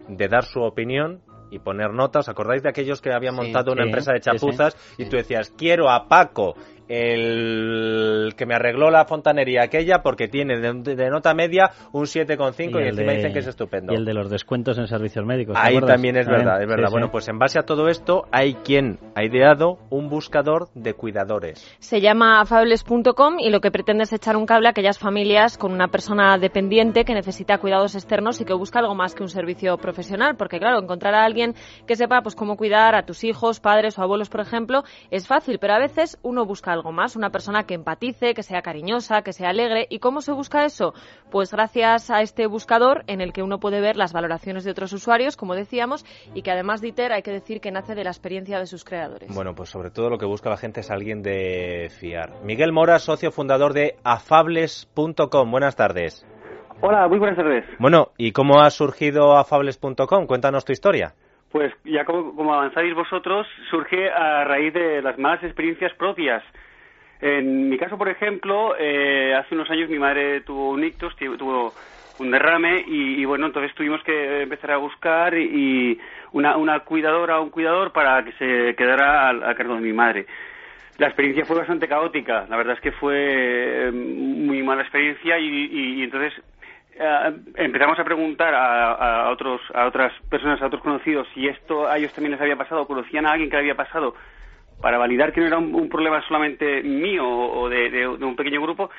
[0.08, 2.26] de dar su opinión y poner notas.
[2.26, 4.30] ¿Os acordáis de aquellos que habían Sí, montado una sí, empresa de sí.
[4.30, 6.56] chapuzas y tú decías, quiero a Paco,
[6.90, 12.60] el que me arregló la fontanería aquella, porque tiene de, de nota media un 7,5
[12.60, 13.94] y, el encima de- dicen que es estupendo?
[13.94, 15.56] Y el de los descuentos en servicios médicos.
[15.56, 15.96] ¿te Ahí acuerdas?
[15.96, 16.88] también es verdad, es verdad.
[16.88, 17.12] sí, bueno, sí.
[17.12, 21.66] pues en base a todo esto hay quien ha ideado un buscador de cuidadores.
[21.80, 25.72] Se llama afables.com y lo que pretende es echar un cable a aquellas familias con
[25.74, 29.78] una persona dependiente que necesita cuidados externos y que busca algo más que un servicio
[29.78, 30.36] profesional.
[30.38, 31.54] Porque, claro, encontrar a alguien
[31.86, 35.60] que sepa pues cómo cuidar a tus hijos, padres o abuelos, por ejemplo, es fácil,
[35.60, 39.34] pero a veces uno busca algo más, una persona que empatice, que sea cariñosa, que
[39.34, 39.88] sea alegre.
[39.90, 40.94] ¿Y cómo se busca eso?
[41.32, 44.94] Pues gracias a este buscador en el que uno puede ver las valoraciones de otros
[44.94, 48.60] usuarios, como decíamos, y que además Dieter hay que decir que nace de la experiencia
[48.60, 49.34] de sus creadores.
[49.34, 52.42] Bueno, pues sobre todo lo que busca la gente es alguien de fiar.
[52.44, 55.52] Miguel Mora, socio fundador de afables.com.
[55.52, 56.26] Buenas tardes.
[56.82, 57.66] Hola, muy buenas tardes.
[57.78, 60.28] Bueno, ¿y cómo ha surgido afables.com?
[60.28, 61.14] Cuéntanos tu historia.
[61.52, 66.44] Pues ya como, como avanzáis vosotros, surge a raíz de las malas experiencias propias.
[67.22, 71.38] En mi caso, por ejemplo, eh, hace unos años mi madre tuvo un ictus, tu-
[71.38, 71.76] tuvo
[72.18, 76.00] un derrame y, bueno, entonces tuvimos que empezar a buscar y,
[76.34, 80.26] una, una cuidadora o un cuidador para que se quedara a cargo de mi madre.
[80.98, 83.16] La experiencia fue bastante caótica, la verdad es que fue
[83.88, 86.34] eh, muy mala experiencia y, y- y entonces
[87.00, 91.88] eh, empezamos a preguntar a, a otros a otras personas, a otros conocidos si esto
[91.88, 94.14] a ellos también les había pasado, conocían a alguien que le había pasado
[94.82, 98.90] para validar que no era un, problema solamente mío o de, un pequeño grupo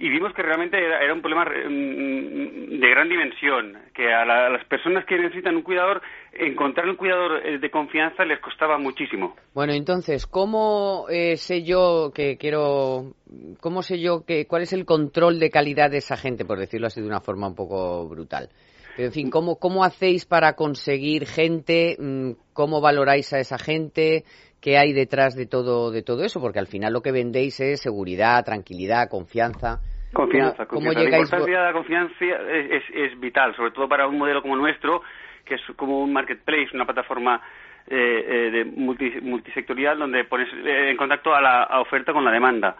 [0.00, 4.64] y vimos que realmente era, un problema mm, de gran dimensión, que a, la- las
[4.66, 6.00] personas que necesitan un cuidador,
[6.32, 9.34] encontrar un cuidador eh, de confianza les costaba muchísimo.
[9.54, 13.14] Bueno, entonces, ¿cómo eh, sé yo que quiero,
[13.60, 16.86] cómo sé yo que, cuál es el control de calidad de esa gente, por decirlo
[16.86, 18.50] así de una forma un poco brutal?
[18.96, 21.96] Pero, en fin, ¿cómo, cómo hacéis para conseguir gente?
[22.00, 24.24] Mm, ¿Cómo valoráis a esa gente?
[24.60, 26.40] ¿Qué hay detrás de todo, de todo eso?
[26.40, 29.80] Porque al final lo que vendéis es seguridad, tranquilidad, confianza.
[30.12, 30.98] Confianza, ¿Cómo, cómo confianza.
[30.98, 31.24] La llegáis?
[31.24, 34.60] importancia de la confianza es, es, es vital, sobre todo para un modelo como el
[34.60, 35.02] nuestro,
[35.44, 37.40] que es como un marketplace, una plataforma
[37.86, 42.24] eh, eh, de multi- multisectorial donde pones eh, en contacto a la a oferta con
[42.24, 42.76] la demanda.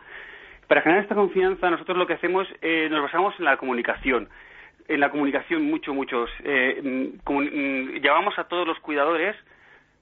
[0.67, 4.29] Para generar esta confianza, nosotros lo que hacemos, eh, nos basamos en la comunicación.
[4.87, 6.29] En la comunicación, mucho, muchos.
[6.45, 9.35] Eh, mm, mm, llamamos a todos los cuidadores,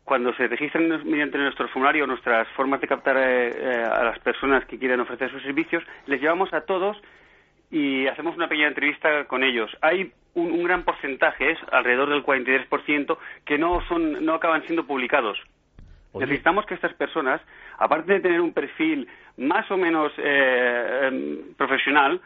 [0.06, 4.78] cuando se registran mediante nuestro formulario nuestras formas de captar eh, a las personas que
[4.78, 6.96] quieren ofrecer sus servicios, les llevamos a todos
[7.72, 9.68] y hacemos una pequeña entrevista con ellos.
[9.82, 15.38] Hay un, gran porcentaje, es alrededor del 43%, que no, son, no acaban siendo publicados.
[16.14, 17.42] Necesitamos que estas personas,
[17.76, 22.20] aparte de tener un perfil más o menos eh, em, profesional,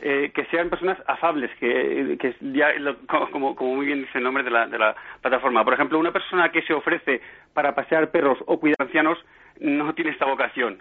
[0.00, 2.68] eh, que sean personas afables, que, ya,
[3.30, 5.64] como, como, muy bien dice el nombre de la, de la plataforma.
[5.64, 7.20] Por ejemplo, una persona que se ofrece
[7.52, 9.18] para pasear perros o cuidar ancianos
[9.60, 10.78] no tiene esta vocación.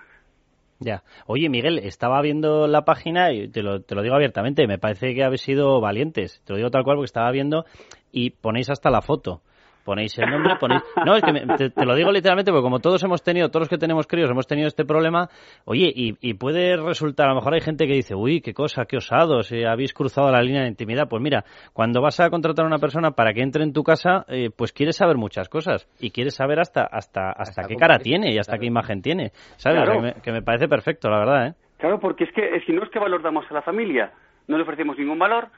[0.80, 1.04] Ya.
[1.28, 5.13] Oye, Miguel, estaba viendo la página y te lo, te lo digo abiertamente, me parece
[5.13, 6.43] que habéis sido valientes.
[6.45, 7.65] Te lo digo tal cual porque estaba viendo
[8.12, 9.41] y ponéis hasta la foto
[9.84, 10.82] ponéis el nombre, ponéis...
[11.06, 13.78] No, es que te, lo digo literalmente porque como todos hemos tenido, todos los que
[13.78, 15.30] tenemos críos hemos tenido este problema,
[15.65, 18.98] oye, y, puede resultar, a lo mejor hay gente que dice, uy, qué cosa, qué
[18.98, 21.08] osado, si habéis cruzado la línea de intimidad.
[21.08, 21.43] Pues mira,
[21.74, 24.74] cuando vas a contratar a una persona para que entre en tu casa, eh, pues
[24.74, 28.58] quieres saber muchas cosas y quieres saber hasta hasta hasta, qué cara tiene y hasta
[28.58, 29.82] qué imagen tiene, ¿sabes?
[30.22, 31.54] Que, me, parece perfecto, la verdad, ¿eh?
[31.78, 34.12] Claro, porque es que si no es que valor damos a la familia,
[34.48, 35.50] no le ofrecemos ningún valor,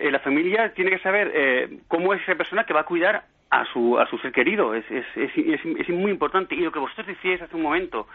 [0.00, 3.24] eh, la familia tiene que saber eh, cómo es esa persona que va a cuidar
[3.50, 4.74] a su, a su ser querido.
[4.74, 6.54] Es, es, es, es muy importante.
[6.54, 8.06] Y lo que vosotros decíais hace un momento,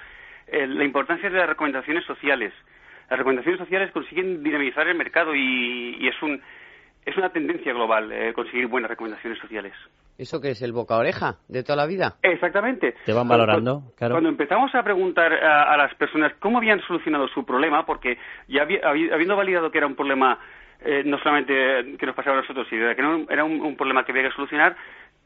[0.47, 2.53] eh, la importancia de las recomendaciones sociales.
[3.09, 6.41] Las recomendaciones sociales consiguen dinamizar el mercado y, y es, un,
[7.05, 9.73] es una tendencia global eh, conseguir buenas recomendaciones sociales.
[10.17, 12.15] ¿Eso que es el boca oreja de toda la vida?
[12.23, 12.95] Exactamente.
[13.05, 14.13] Te van valorando, cuando, claro.
[14.15, 18.17] Cuando empezamos a preguntar a, las personas cómo habían solucionado su problema, porque
[18.47, 20.39] ya habiendo validado que era un problema
[20.81, 24.03] eh, no solamente que nos pasaba a nosotros, sino que no, era un, un, problema
[24.05, 24.75] que había que solucionar,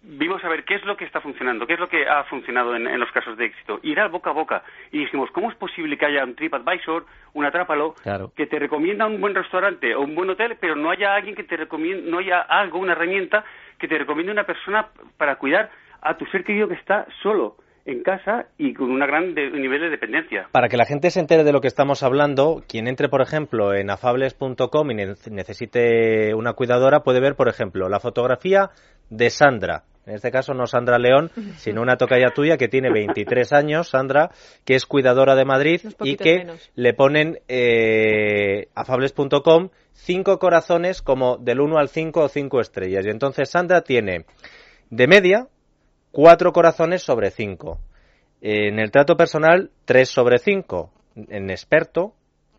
[0.01, 2.75] vimos a ver qué es lo que está funcionando, qué es lo que ha funcionado
[2.75, 3.79] en, los casos de éxito.
[3.83, 4.63] Y era boca a boca.
[4.91, 7.95] Y dijimos, ¿cómo es posible que haya un TripAdvisor, un Atrápalo,
[8.35, 11.43] que te recomienda un buen restaurante o un buen hotel, pero no haya alguien que
[11.43, 13.43] te recomiende, no haya algo, una herramienta
[13.77, 15.69] que te recomiende una persona para cuidar
[16.01, 17.57] a tu ser querido que está solo?
[17.85, 20.47] En casa y con un gran nivel de dependencia.
[20.51, 23.73] Para que la gente se entere de lo que estamos hablando, quien entre, por ejemplo,
[23.73, 24.95] en afables.com y
[25.31, 28.69] necesite una cuidadora puede ver, por ejemplo, la fotografía
[29.09, 29.83] de Sandra.
[30.05, 34.31] En este caso no Sandra León, sino una tocaya tuya que tiene 23 años, Sandra,
[34.65, 41.59] que es cuidadora de Madrid y que le ponen eh, afables.com cinco corazones como del
[41.59, 43.05] 1 al 5 o 5 estrellas.
[43.05, 44.25] Y entonces Sandra tiene
[44.89, 45.47] de media
[46.11, 47.79] cuatro corazones sobre cinco.
[48.41, 50.91] En el trato personal, 3 sobre 5.
[51.29, 52.13] En experto,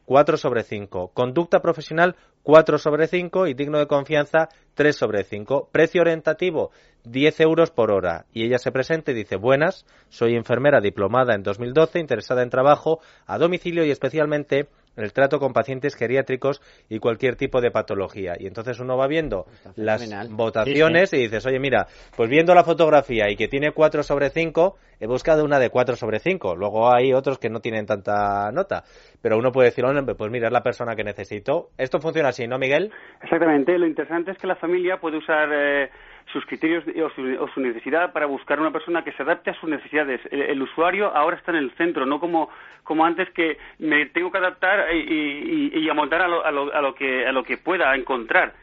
[0.04, 1.12] 4 sobre 5.
[1.14, 3.46] Conducta profesional, 4 sobre 5.
[3.46, 5.70] Y digno de confianza, 3 sobre 5.
[5.72, 6.70] Precio orientativo,
[7.04, 8.26] 10 euros por hora.
[8.34, 13.00] Y ella se presenta y dice, buenas, soy enfermera diplomada en 2012, interesada en trabajo
[13.26, 18.34] a domicilio y especialmente el trato con pacientes geriátricos y cualquier tipo de patología.
[18.38, 23.30] Y entonces uno va viendo las votaciones y dices, oye, mira, pues viendo la fotografía
[23.30, 26.56] y que tiene 4 sobre 5, he buscado una de 4 sobre 5.
[26.56, 28.82] Luego hay otros que no tienen tanta nota.
[29.22, 29.84] Pero uno puede decir,
[30.16, 31.68] pues mira, es la persona que necesito.
[31.78, 32.92] Esto funciona así, ¿no, Miguel?
[33.22, 33.78] Exactamente.
[33.78, 35.48] Lo interesante es que la familia puede usar...
[35.52, 35.90] Eh,
[36.32, 40.20] sus criterios o su, necesidad para buscar una persona que se adapte a sus necesidades.
[40.30, 42.48] El, usuario ahora está en el centro, no como,
[42.84, 47.26] como antes que me tengo que adaptar y, y, amoldar a lo, a, lo, que,
[47.26, 48.54] a lo que pueda encontrar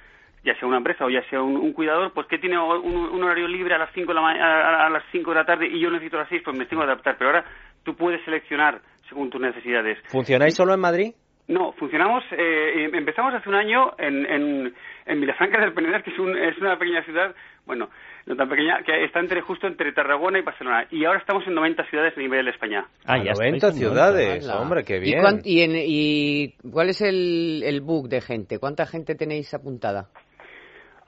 [0.44, 3.76] ya sea una empresa o ya sea un, cuidador, pues que tiene un, horario libre
[3.76, 6.22] a las 5 de la a, las 5 de la tarde y yo necesito a
[6.22, 7.18] las 6, pues me tengo que adaptar.
[7.18, 7.46] Pero ahora
[7.84, 9.98] tú puedes seleccionar según tus necesidades.
[10.08, 11.14] ¿Funcionáis solo en Madrid?
[11.48, 14.74] No, funcionamos, eh, empezamos hace un año en, en,
[15.06, 17.34] en Vilafranca del Penedès, que es, un, es una pequeña ciudad,
[17.66, 17.90] bueno,
[18.26, 20.88] no tan pequeña, que está entre justo entre Tarragona y Barcelona.
[20.92, 22.86] Y ahora estamos en 90 ciudades a nivel de España.
[23.06, 25.42] Ah, ya 90 ciudades, hombre, qué bien.
[25.46, 28.60] ¿Y, y, cuál es el, el book de gente?
[28.60, 30.10] ¿Cuánta gente tenéis apuntada?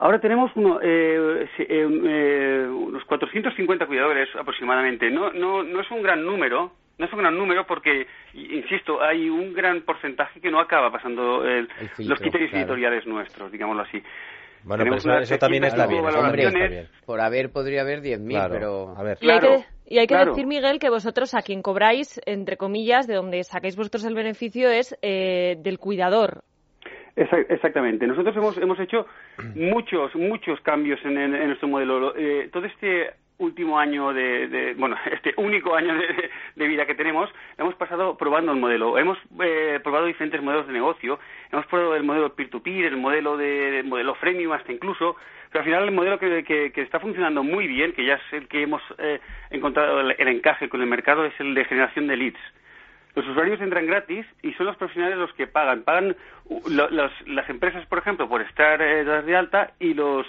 [0.00, 5.10] Ahora tenemos uno, eh, eh, eh, unos 450 cuidadores aproximadamente.
[5.10, 9.30] No, no, no es un gran número, no es un gran número porque, insisto, hay
[9.30, 14.02] un gran porcentaje que no acaba pasando los criterios editoriales nuestros, digámoslo así.
[14.62, 16.04] Bueno, eso, también está bien,
[17.06, 18.94] Por haber podría haber 10.000, pero...
[18.94, 19.16] A ver.
[19.22, 23.06] Y hay que, y hay que decir, Miguel, que vosotros a quien cobráis, entre comillas,
[23.06, 26.42] de donde sacáis vosotros el beneficio es eh, del cuidador.
[27.16, 28.06] Exactamente.
[28.06, 29.06] Nosotros hemos, hemos hecho
[29.54, 32.14] muchos, muchos cambios en, en, nuestro modelo.
[32.16, 33.10] Eh, todo este
[33.40, 35.94] último año de, bueno, este único año
[36.54, 38.96] de, vida que tenemos, hemos pasado probando el modelo.
[38.96, 41.18] Hemos eh, probado diferentes modelos de negocio.
[41.50, 45.16] Hemos probado el modelo peer-to-peer, el modelo de, modelo freemium hasta incluso.
[45.50, 48.46] Pero al final el modelo que, que, está funcionando muy bien, que ya es el
[48.46, 52.38] que hemos eh, encontrado el, encaje con el mercado, es el de generación de leads.
[53.16, 55.82] Los usuarios entran gratis y son los profesionales los que pagan.
[55.82, 56.14] Pagan
[56.68, 60.24] las empresas, por ejemplo, por estar eh, de alta y los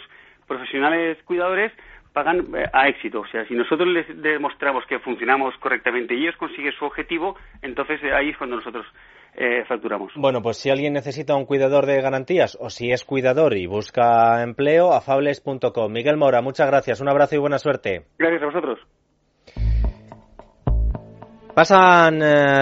[0.47, 1.71] profesionales cuidadores
[2.13, 3.21] pagan eh, a éxito.
[3.21, 8.02] O sea, si nosotros les demostramos que funcionamos correctamente y ellos consiguen su objetivo, entonces
[8.04, 8.86] eh, ahí es cuando nosotros
[9.36, 10.12] eh, facturamos.
[10.15, 14.43] Bueno, pues si alguien necesita un cuidador de garantías o si es cuidador y busca
[14.43, 15.91] empleo, afables.com.
[15.91, 17.02] Miguel Mora, muchas gracias.
[17.02, 18.06] Un abrazo y buena suerte.
[18.17, 18.80] Gracias a vosotros.
[21.54, 22.22] Pasan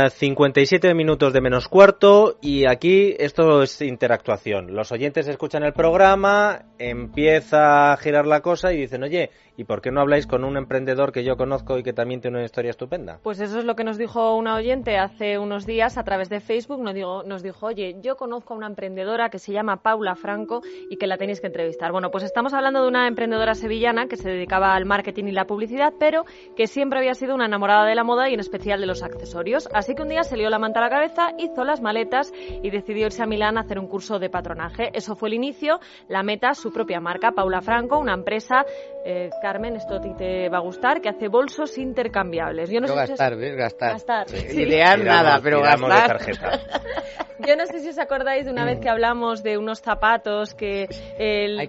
[0.10, 4.74] 57 minutos de menos cuarto y aquí esto es interactuación.
[4.74, 9.82] Los oyentes escuchan el programa, empieza a girar la cosa y dicen, oye, ¿Y por
[9.82, 12.70] qué no habláis con un emprendedor que yo conozco y que también tiene una historia
[12.70, 13.20] estupenda?
[13.22, 16.40] Pues eso es lo que nos dijo una oyente hace unos días a través de
[16.40, 16.82] Facebook.
[16.82, 20.62] Nos, dijo, nos dijo, oye, yo conozco a una emprendedora que se llama Paula Franco
[20.90, 21.92] y que la tenéis que entrevistar.
[21.92, 25.44] Bueno, pues estamos hablando de una emprendedora sevillana que se dedicaba al marketing y la
[25.44, 26.24] publicidad, pero
[26.56, 29.68] que siempre había sido una enamorada de la moda y en especial de los accesorios.
[29.74, 32.32] Así que un día se lió la manta a la cabeza, hizo las maletas
[32.64, 34.90] y decidió irse a Milán a hacer un curso de patronaje.
[34.94, 35.80] Eso fue el inicio.
[36.08, 38.66] La meta, su propia marca, Paula Franco, una empresa
[39.06, 42.70] eh, Carmen, esto a ti te va a gustar, que hace bolsos intercambiables.
[42.70, 43.94] Yo no, sé gastar, si Gastar.
[43.94, 44.28] gastar.
[44.52, 46.20] Idear nada, pero gastar.
[47.48, 50.88] Yo no sé si os acordáis de una vez que hablamos de unos zapatos que,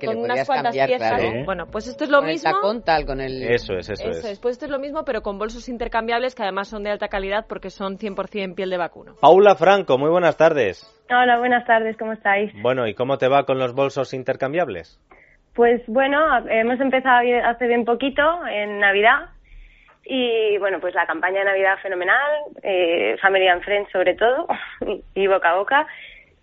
[0.05, 1.23] con unas cuantas piezas.
[1.47, 2.73] Bueno, pues esto es lo con mismo.
[2.73, 3.43] El tal, con el...
[3.45, 4.41] Eso es, eso, es.
[4.41, 7.47] Pues esto es lo mismo, pero con bolsos intercambiables que además son de alta calidad
[7.49, 9.15] porque son 100% piel de vacuno.
[9.23, 10.85] Paula Franco, muy buenas tardes.
[11.09, 12.53] Hola, buenas tardes, ¿cómo estáis?
[12.61, 15.01] Bueno, ¿y cómo te va con los bolsos intercambiables?
[15.55, 19.31] Pues bueno, hemos empezado hace bien poquito, en Navidad,
[20.05, 22.31] y bueno, pues la campaña de Navidad fenomenal,
[22.63, 24.47] eh, Family and Friends sobre todo,
[25.15, 25.87] y boca a boca.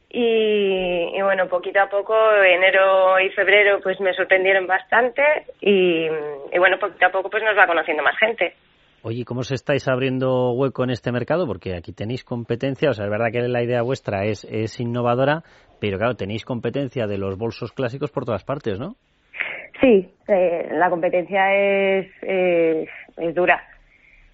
[0.09, 5.21] Y, bueno, poquito a poco, enero y febrero pues me sorprendieron bastante
[5.59, 8.55] y, y bueno, poquito a poco pues nos va conociendo más gente.
[9.09, 11.47] Oye, ¿cómo se estáis abriendo hueco en este mercado?
[11.47, 15.43] Porque aquí tenéis competencia, o sea, es verdad que la idea vuestra es, es innovadora,
[15.79, 18.97] pero claro, tenéis competencia de los bolsos clásicos por todas partes, ¿no?
[19.79, 23.63] Sí, eh, la competencia es, es, dura.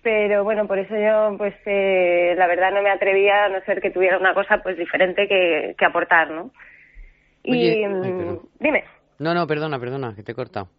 [0.01, 3.79] Pero bueno, por eso yo, pues eh, la verdad no me atrevía a no ser
[3.79, 6.49] que tuviera una cosa pues diferente que, que aportar, ¿no?
[7.43, 8.85] y mm, dime.
[9.19, 10.69] No, no, perdona, perdona, que te he cortado.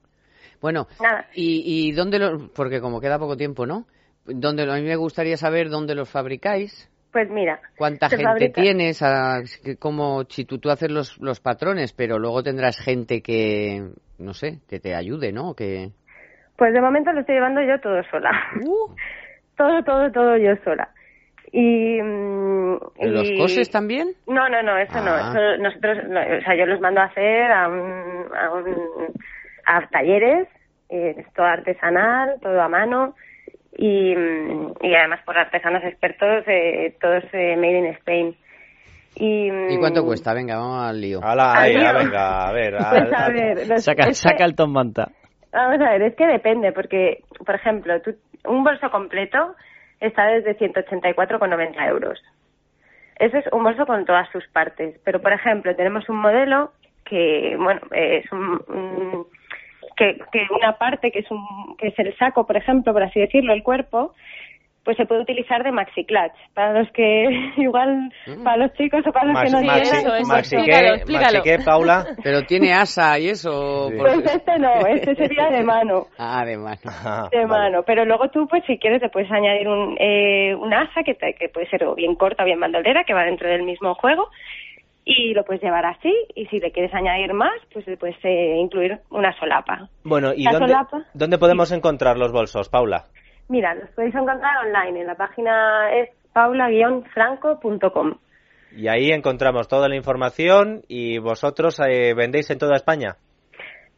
[0.65, 0.87] Bueno,
[1.35, 2.49] ¿y, y dónde lo...?
[2.57, 3.85] Porque como queda poco tiempo, ¿no?
[4.25, 6.91] ¿Dónde, a mí me gustaría saber dónde los fabricáis.
[7.13, 7.61] Pues mira.
[7.77, 9.03] ¿Cuánta gente tienes?
[9.03, 9.43] A,
[9.79, 14.61] como si tú, tú haces los, los patrones, pero luego tendrás gente que, no sé,
[14.67, 15.53] que te ayude, ¿no?
[15.53, 15.91] Que...
[16.57, 18.31] Pues de momento lo estoy llevando yo todo sola.
[18.65, 18.95] Uh.
[19.59, 20.89] todo, todo, todo yo sola.
[21.53, 24.15] Y, mm, ¿Los coses también?
[24.27, 25.13] No, no, no, eso no.
[25.13, 25.59] Ah.
[25.59, 29.13] nosotros, o sea, yo los mando a hacer a, un, a, un,
[29.67, 30.49] a talleres,
[30.89, 33.15] eh, todo artesanal, todo a mano
[33.77, 38.37] y, y además por artesanos expertos, eh, todos eh, made in Spain.
[39.17, 40.35] Y, ¿Y cuánto cuesta?
[40.35, 41.21] Venga, vamos al lío.
[41.21, 42.75] venga, a ver.
[43.67, 45.09] Pues saca, saca el Manta.
[45.53, 47.95] Vamos a ver, es que depende, porque, por ejemplo,
[48.45, 49.55] un bolso completo
[50.01, 52.21] está desde 184,90 euros.
[53.17, 54.99] Eso es un bolso con todas sus partes.
[55.05, 56.73] Pero, por ejemplo, tenemos un modelo
[57.05, 59.27] que, bueno, es un
[59.97, 63.21] que, que una parte que es un que es el saco, por ejemplo, por así
[63.21, 64.15] decirlo, el cuerpo,
[64.85, 66.35] pues se puede utilizar de maxi clutch.
[66.53, 67.25] Para los que
[67.57, 68.43] igual mm.
[68.45, 72.05] para los chicos o para los que no maxi, tienen eso, maxi, explícalo, qué, Paula
[72.23, 76.07] pero tiene asa y eso pues este no este sería de mano.
[76.19, 76.81] Ah de mano.
[76.85, 80.73] Ah, de mano pero luego tú pues si quieres te puedes añadir un eh, un
[80.73, 83.63] asa que, que puede ser o bien corta o bien bandolera que va dentro del
[83.63, 84.29] mismo juego
[85.05, 88.57] y lo puedes llevar así y si le quieres añadir más pues le puedes eh,
[88.59, 90.75] incluir una solapa bueno y dónde,
[91.13, 93.05] dónde podemos encontrar los bolsos Paula
[93.49, 98.15] mira los podéis encontrar online en la página es paula-franco.com
[98.77, 103.17] y ahí encontramos toda la información y vosotros eh, vendéis en toda España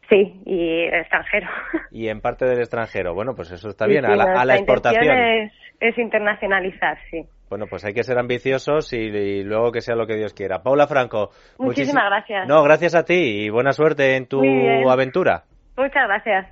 [0.09, 1.49] Sí, y extranjero.
[1.91, 3.13] Y en parte del extranjero.
[3.13, 5.17] Bueno, pues eso está bien, a, la, a la exportación.
[5.17, 7.25] Es, es internacionalizar, sí.
[7.49, 10.61] Bueno, pues hay que ser ambiciosos y, luego que sea lo que Dios quiera.
[10.61, 11.31] Paula Franco.
[11.57, 12.47] Muchísimas gracias.
[12.47, 14.41] No, gracias a ti y buena suerte en tu
[14.89, 15.43] aventura.
[15.77, 16.47] Muchas gracias.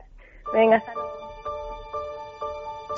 [0.53, 1.04] Venga, hasta luego.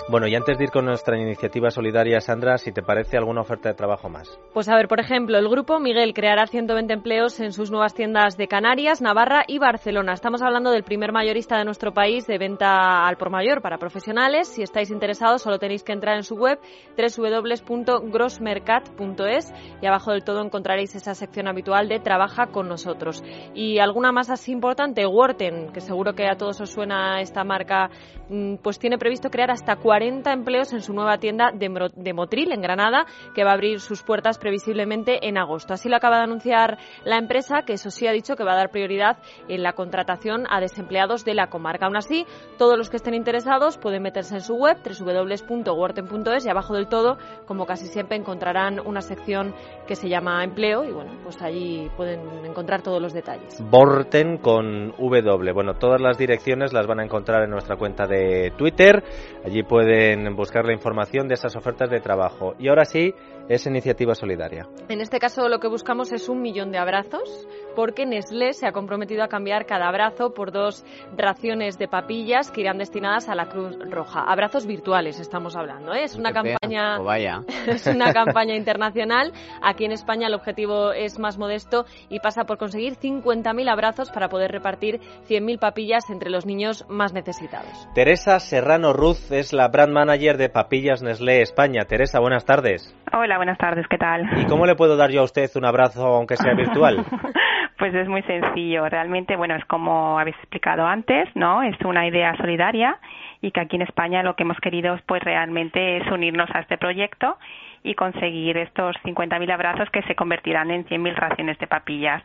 [0.10, 3.68] Bueno, y antes de ir con nuestra iniciativa solidaria, Sandra, si te parece alguna oferta
[3.68, 4.39] de trabajo más.
[4.53, 8.38] Pues a ver, por ejemplo, el grupo Miguel creará 120 empleos en sus nuevas tiendas
[8.38, 10.14] de Canarias, Navarra y Barcelona.
[10.14, 14.47] Estamos hablando del primer mayorista de nuestro país de venta al por mayor para profesionales.
[14.47, 16.58] Si estáis interesados, solo tenéis que entrar en su web
[16.97, 23.22] www.grossmercat.es y abajo del todo encontraréis esa sección habitual de Trabaja con nosotros.
[23.53, 27.89] Y alguna más así importante, Worten, que seguro que a todos os suena esta marca,
[28.30, 32.13] mm, pues tiene previsto crear hasta 40 40 empleos en su nueva tienda de, de
[32.13, 35.73] Motril, en Granada, que va a abrir sus puertas previsiblemente en agosto.
[35.73, 38.57] Así lo acaba de anunciar la empresa, que eso sí ha dicho que va a
[38.57, 39.17] dar prioridad
[39.47, 41.87] en la contratación a desempleados de la comarca.
[41.87, 42.27] Aún así,
[42.59, 47.17] todos los que estén interesados pueden meterse en su web www.worten.es y abajo del todo,
[47.47, 49.55] como casi siempre, encontrarán una sección
[49.87, 53.63] que se llama empleo y bueno, pues allí pueden encontrar todos los detalles.
[53.67, 55.53] Borten con W.
[55.53, 59.03] Bueno, todas las direcciones las van a encontrar en nuestra cuenta de Twitter.
[59.43, 59.86] Allí pueden
[60.35, 62.53] buscar la información de esas ofertas de trabajo.
[62.59, 63.13] Y ahora sí,
[63.49, 64.67] es iniciativa solidaria.
[64.89, 67.47] En este caso lo que buscamos es un millón de abrazos
[67.78, 70.84] porque Nestlé se ha comprometido a cambiar cada abrazo por dos
[71.15, 74.23] raciones de papillas que irán destinadas a la Cruz Roja.
[74.23, 76.03] Abrazos virtuales estamos hablando, ¿eh?
[76.03, 76.97] es una campaña
[77.67, 79.32] es una campaña internacional.
[79.61, 84.28] Aquí en España el objetivo es más modesto y pasa por conseguir 50.000 abrazos para
[84.28, 84.99] poder repartir
[85.30, 87.88] 100.000 papillas entre los niños más necesitados.
[87.93, 91.86] Teresa Serrano Ruz es la brand manager de Papillas Nestlé España.
[91.86, 92.91] Teresa, buenas tardes.
[93.13, 94.23] Hola, buenas tardes, ¿qué tal?
[94.41, 97.05] ¿Y cómo le puedo dar yo a usted un abrazo aunque sea virtual?
[97.78, 101.63] pues es muy sencillo, realmente, bueno, es como habéis explicado antes, ¿no?
[101.63, 102.97] Es una idea solidaria
[103.41, 106.78] y que aquí en España lo que hemos querido pues realmente es unirnos a este
[106.78, 107.38] proyecto
[107.84, 112.24] y conseguir estos 50.000 abrazos que se convertirán en 100.000 raciones de papillas.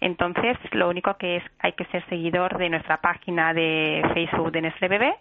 [0.00, 4.62] Entonces, lo único que es hay que ser seguidor de nuestra página de Facebook de
[4.62, 5.14] Nestlé Bebé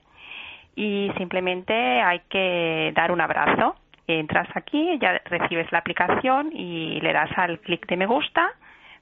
[0.76, 3.76] y simplemente hay que dar un abrazo
[4.20, 8.52] entras aquí, ya recibes la aplicación y le das al clic de me gusta,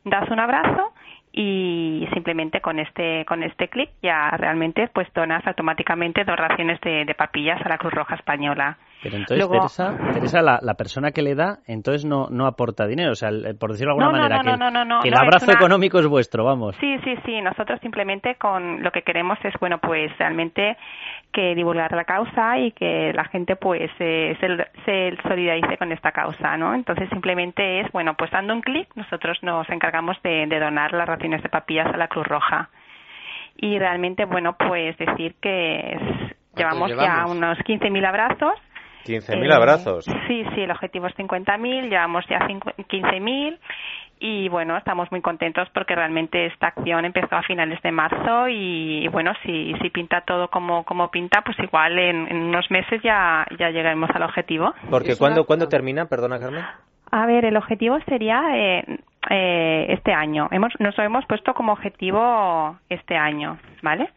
[0.04, 0.94] das un abrazo
[1.32, 7.06] y simplemente con este con este clic ya realmente pues donas automáticamente dos raciones de,
[7.06, 8.78] de papillas a la Cruz Roja Española.
[9.02, 9.48] Pero entonces,
[10.14, 13.72] Teresa, la, la, persona que le da, entonces no, no aporta dinero, o sea, por
[13.72, 14.42] decirlo de alguna manera,
[15.02, 16.76] que, el abrazo económico es vuestro, vamos.
[16.82, 20.76] Sí, sí, sí, nosotros simplemente con lo que queremos es, bueno, pues realmente
[21.32, 24.36] que divulgar la causa y que la gente pues se,
[24.86, 26.74] se, solidarice con esta causa, ¿no?
[26.74, 31.08] Entonces simplemente es, bueno, pues dando un clic, nosotros nos encargamos de, de donar las
[31.08, 32.70] raciones de papillas a la Cruz Roja.
[33.56, 35.98] Y realmente, bueno, pues decir que
[36.56, 38.54] llevamos, ya unos 15.000 abrazos
[39.06, 40.06] 15.000 eh, abrazos.
[40.28, 43.58] Sí, sí, el objetivo es 50.000, llevamos ya 15.000
[44.20, 49.08] y bueno, estamos muy contentos porque realmente esta acción empezó a finales de marzo y,
[49.08, 53.70] bueno, si, si pinta todo como, como pinta, pues igual en, unos meses ya, ya
[53.70, 54.74] llegaremos al objetivo.
[54.90, 56.06] Porque ¿cuándo, ¿cuándo termina?
[56.08, 56.64] Perdona, Carmen.
[57.12, 58.84] A ver, el objetivo sería eh,
[59.30, 60.48] eh, este año.
[60.52, 64.10] Hemos, nos lo hemos puesto como objetivo este año, ¿vale?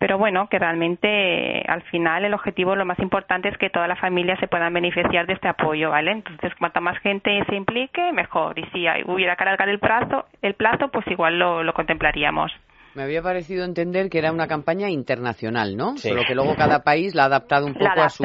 [0.00, 3.96] Pero bueno, que realmente al final el objetivo, lo más importante es que toda la
[3.96, 6.12] familia se puedan beneficiar de este apoyo, ¿vale?
[6.12, 8.58] Entonces, cuanta más gente se implique, mejor.
[8.58, 12.50] Y si hubiera que alargar el plazo, el plazo pues igual lo contemplaríamos.
[12.94, 15.96] Me había parecido entender que era una campaña internacional, ¿no?
[15.96, 18.24] Solo que luego cada país la ha adaptado un poco a su.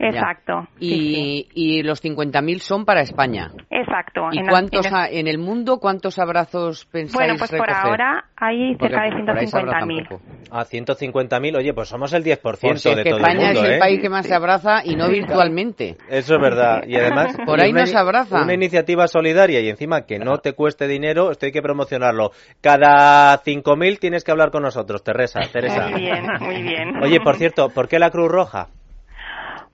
[0.00, 0.66] Exacto.
[0.80, 3.52] Y, y los 50.000 son para España.
[3.70, 4.22] Exacto.
[4.32, 5.38] ¿Y cuántos en el...
[5.38, 10.20] mundo cuántos abrazos pensáis Bueno, pues por ahora hay cerca de 150.000.
[10.50, 11.56] Ah, 150.000.
[11.56, 13.78] Oye, pues somos el 10% pues de todo España el mundo, es el ¿eh?
[13.78, 15.96] país que más se abraza y no virtualmente.
[16.08, 16.82] Eso es verdad.
[16.86, 17.36] Y además...
[17.46, 18.42] por ahí no se abraza.
[18.42, 22.32] Una iniciativa solidaria y encima que no te cueste dinero, esto hay que promocionarlo.
[22.60, 25.40] Cada 5.000 tienes que hablar con nosotros, Teresa.
[25.52, 25.88] Teresa.
[25.88, 27.02] Muy bien, muy bien.
[27.02, 28.68] Oye, por cierto, ¿por qué la Cruz Roja?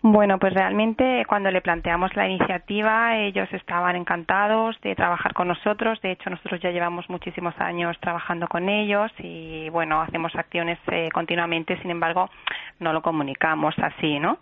[0.03, 6.01] Bueno, pues realmente cuando le planteamos la iniciativa, ellos estaban encantados de trabajar con nosotros.
[6.01, 11.11] De hecho, nosotros ya llevamos muchísimos años trabajando con ellos y, bueno, hacemos acciones eh,
[11.13, 11.77] continuamente.
[11.83, 12.31] Sin embargo,
[12.79, 14.39] no lo comunicamos así, ¿no?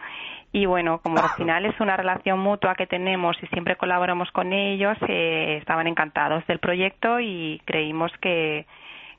[0.52, 4.52] Y bueno, como al final es una relación mutua que tenemos y siempre colaboramos con
[4.52, 8.64] ellos, eh, estaban encantados del proyecto y creímos que,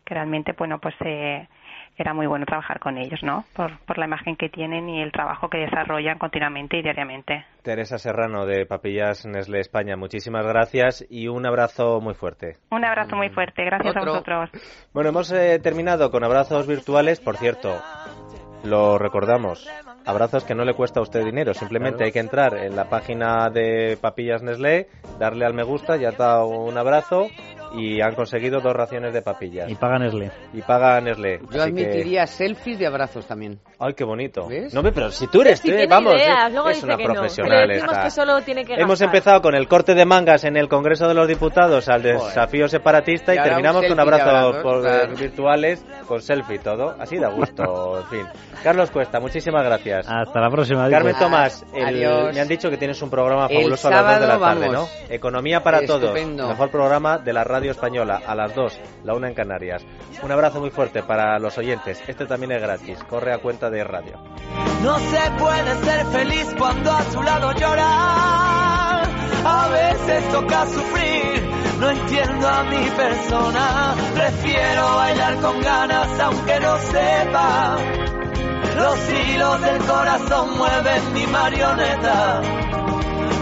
[0.09, 1.47] que realmente, bueno, pues eh,
[1.95, 3.45] era muy bueno trabajar con ellos, ¿no?
[3.55, 7.45] Por, por la imagen que tienen y el trabajo que desarrollan continuamente y diariamente.
[7.61, 12.57] Teresa Serrano de Papillas Nestlé España, muchísimas gracias y un abrazo muy fuerte.
[12.71, 14.49] Un abrazo muy fuerte, gracias a vosotros.
[14.93, 17.69] Bueno, hemos eh, terminado con abrazos virtuales, por cierto.
[18.63, 19.69] Lo recordamos,
[20.05, 23.49] abrazos que no le cuesta a usted dinero, simplemente hay que entrar en la página
[23.49, 24.87] de Papillas Nestlé,
[25.17, 27.27] darle al me gusta, ya está un abrazo
[27.73, 29.69] y han conseguido dos raciones de papillas.
[29.69, 30.31] Y pagan Nestlé.
[30.53, 31.39] Y pagan Nestlé.
[31.51, 33.59] Yo admitiría selfies de abrazos también.
[33.79, 34.47] Ay, qué bonito.
[34.73, 37.71] No, pero si tú eres, vamos, es, una profesional.
[38.77, 42.67] Hemos empezado con el corte de mangas en el Congreso de los Diputados al desafío
[42.67, 46.95] separatista y, terminamos con abrazos por, virtuales con selfie y todo.
[46.99, 48.27] Así da gusto, en fin.
[48.63, 50.07] Carlos Cuesta, muchísimas gracias.
[50.09, 50.89] Hasta la próxima.
[50.89, 54.39] Carmen Tomás, me han dicho que tienes un programa fabuloso a las 2 de la
[54.39, 54.87] tarde, ¿no?
[55.09, 56.13] Economía para todos.
[56.13, 59.85] Mejor programa de la radio Radio Española a las 2, la una en Canarias.
[60.23, 62.01] Un abrazo muy fuerte para los oyentes.
[62.07, 63.03] Este también es gratis.
[63.03, 64.19] Corre a cuenta de radio.
[64.83, 69.09] No se puede ser feliz cuando a su lado llorar.
[69.45, 71.49] A veces toca sufrir,
[71.79, 73.95] no entiendo a mi persona.
[74.13, 77.77] Prefiero bailar con ganas aunque no sepa.
[78.75, 82.41] Los hilos del corazón mueven mi marioneta.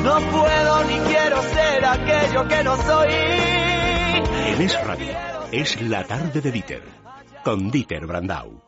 [0.04, 3.14] No puedo ni quiero ser aquello que no soy.
[3.14, 6.84] En Es Radio es la tarde de Dieter
[7.44, 8.62] con Dieter Brandau.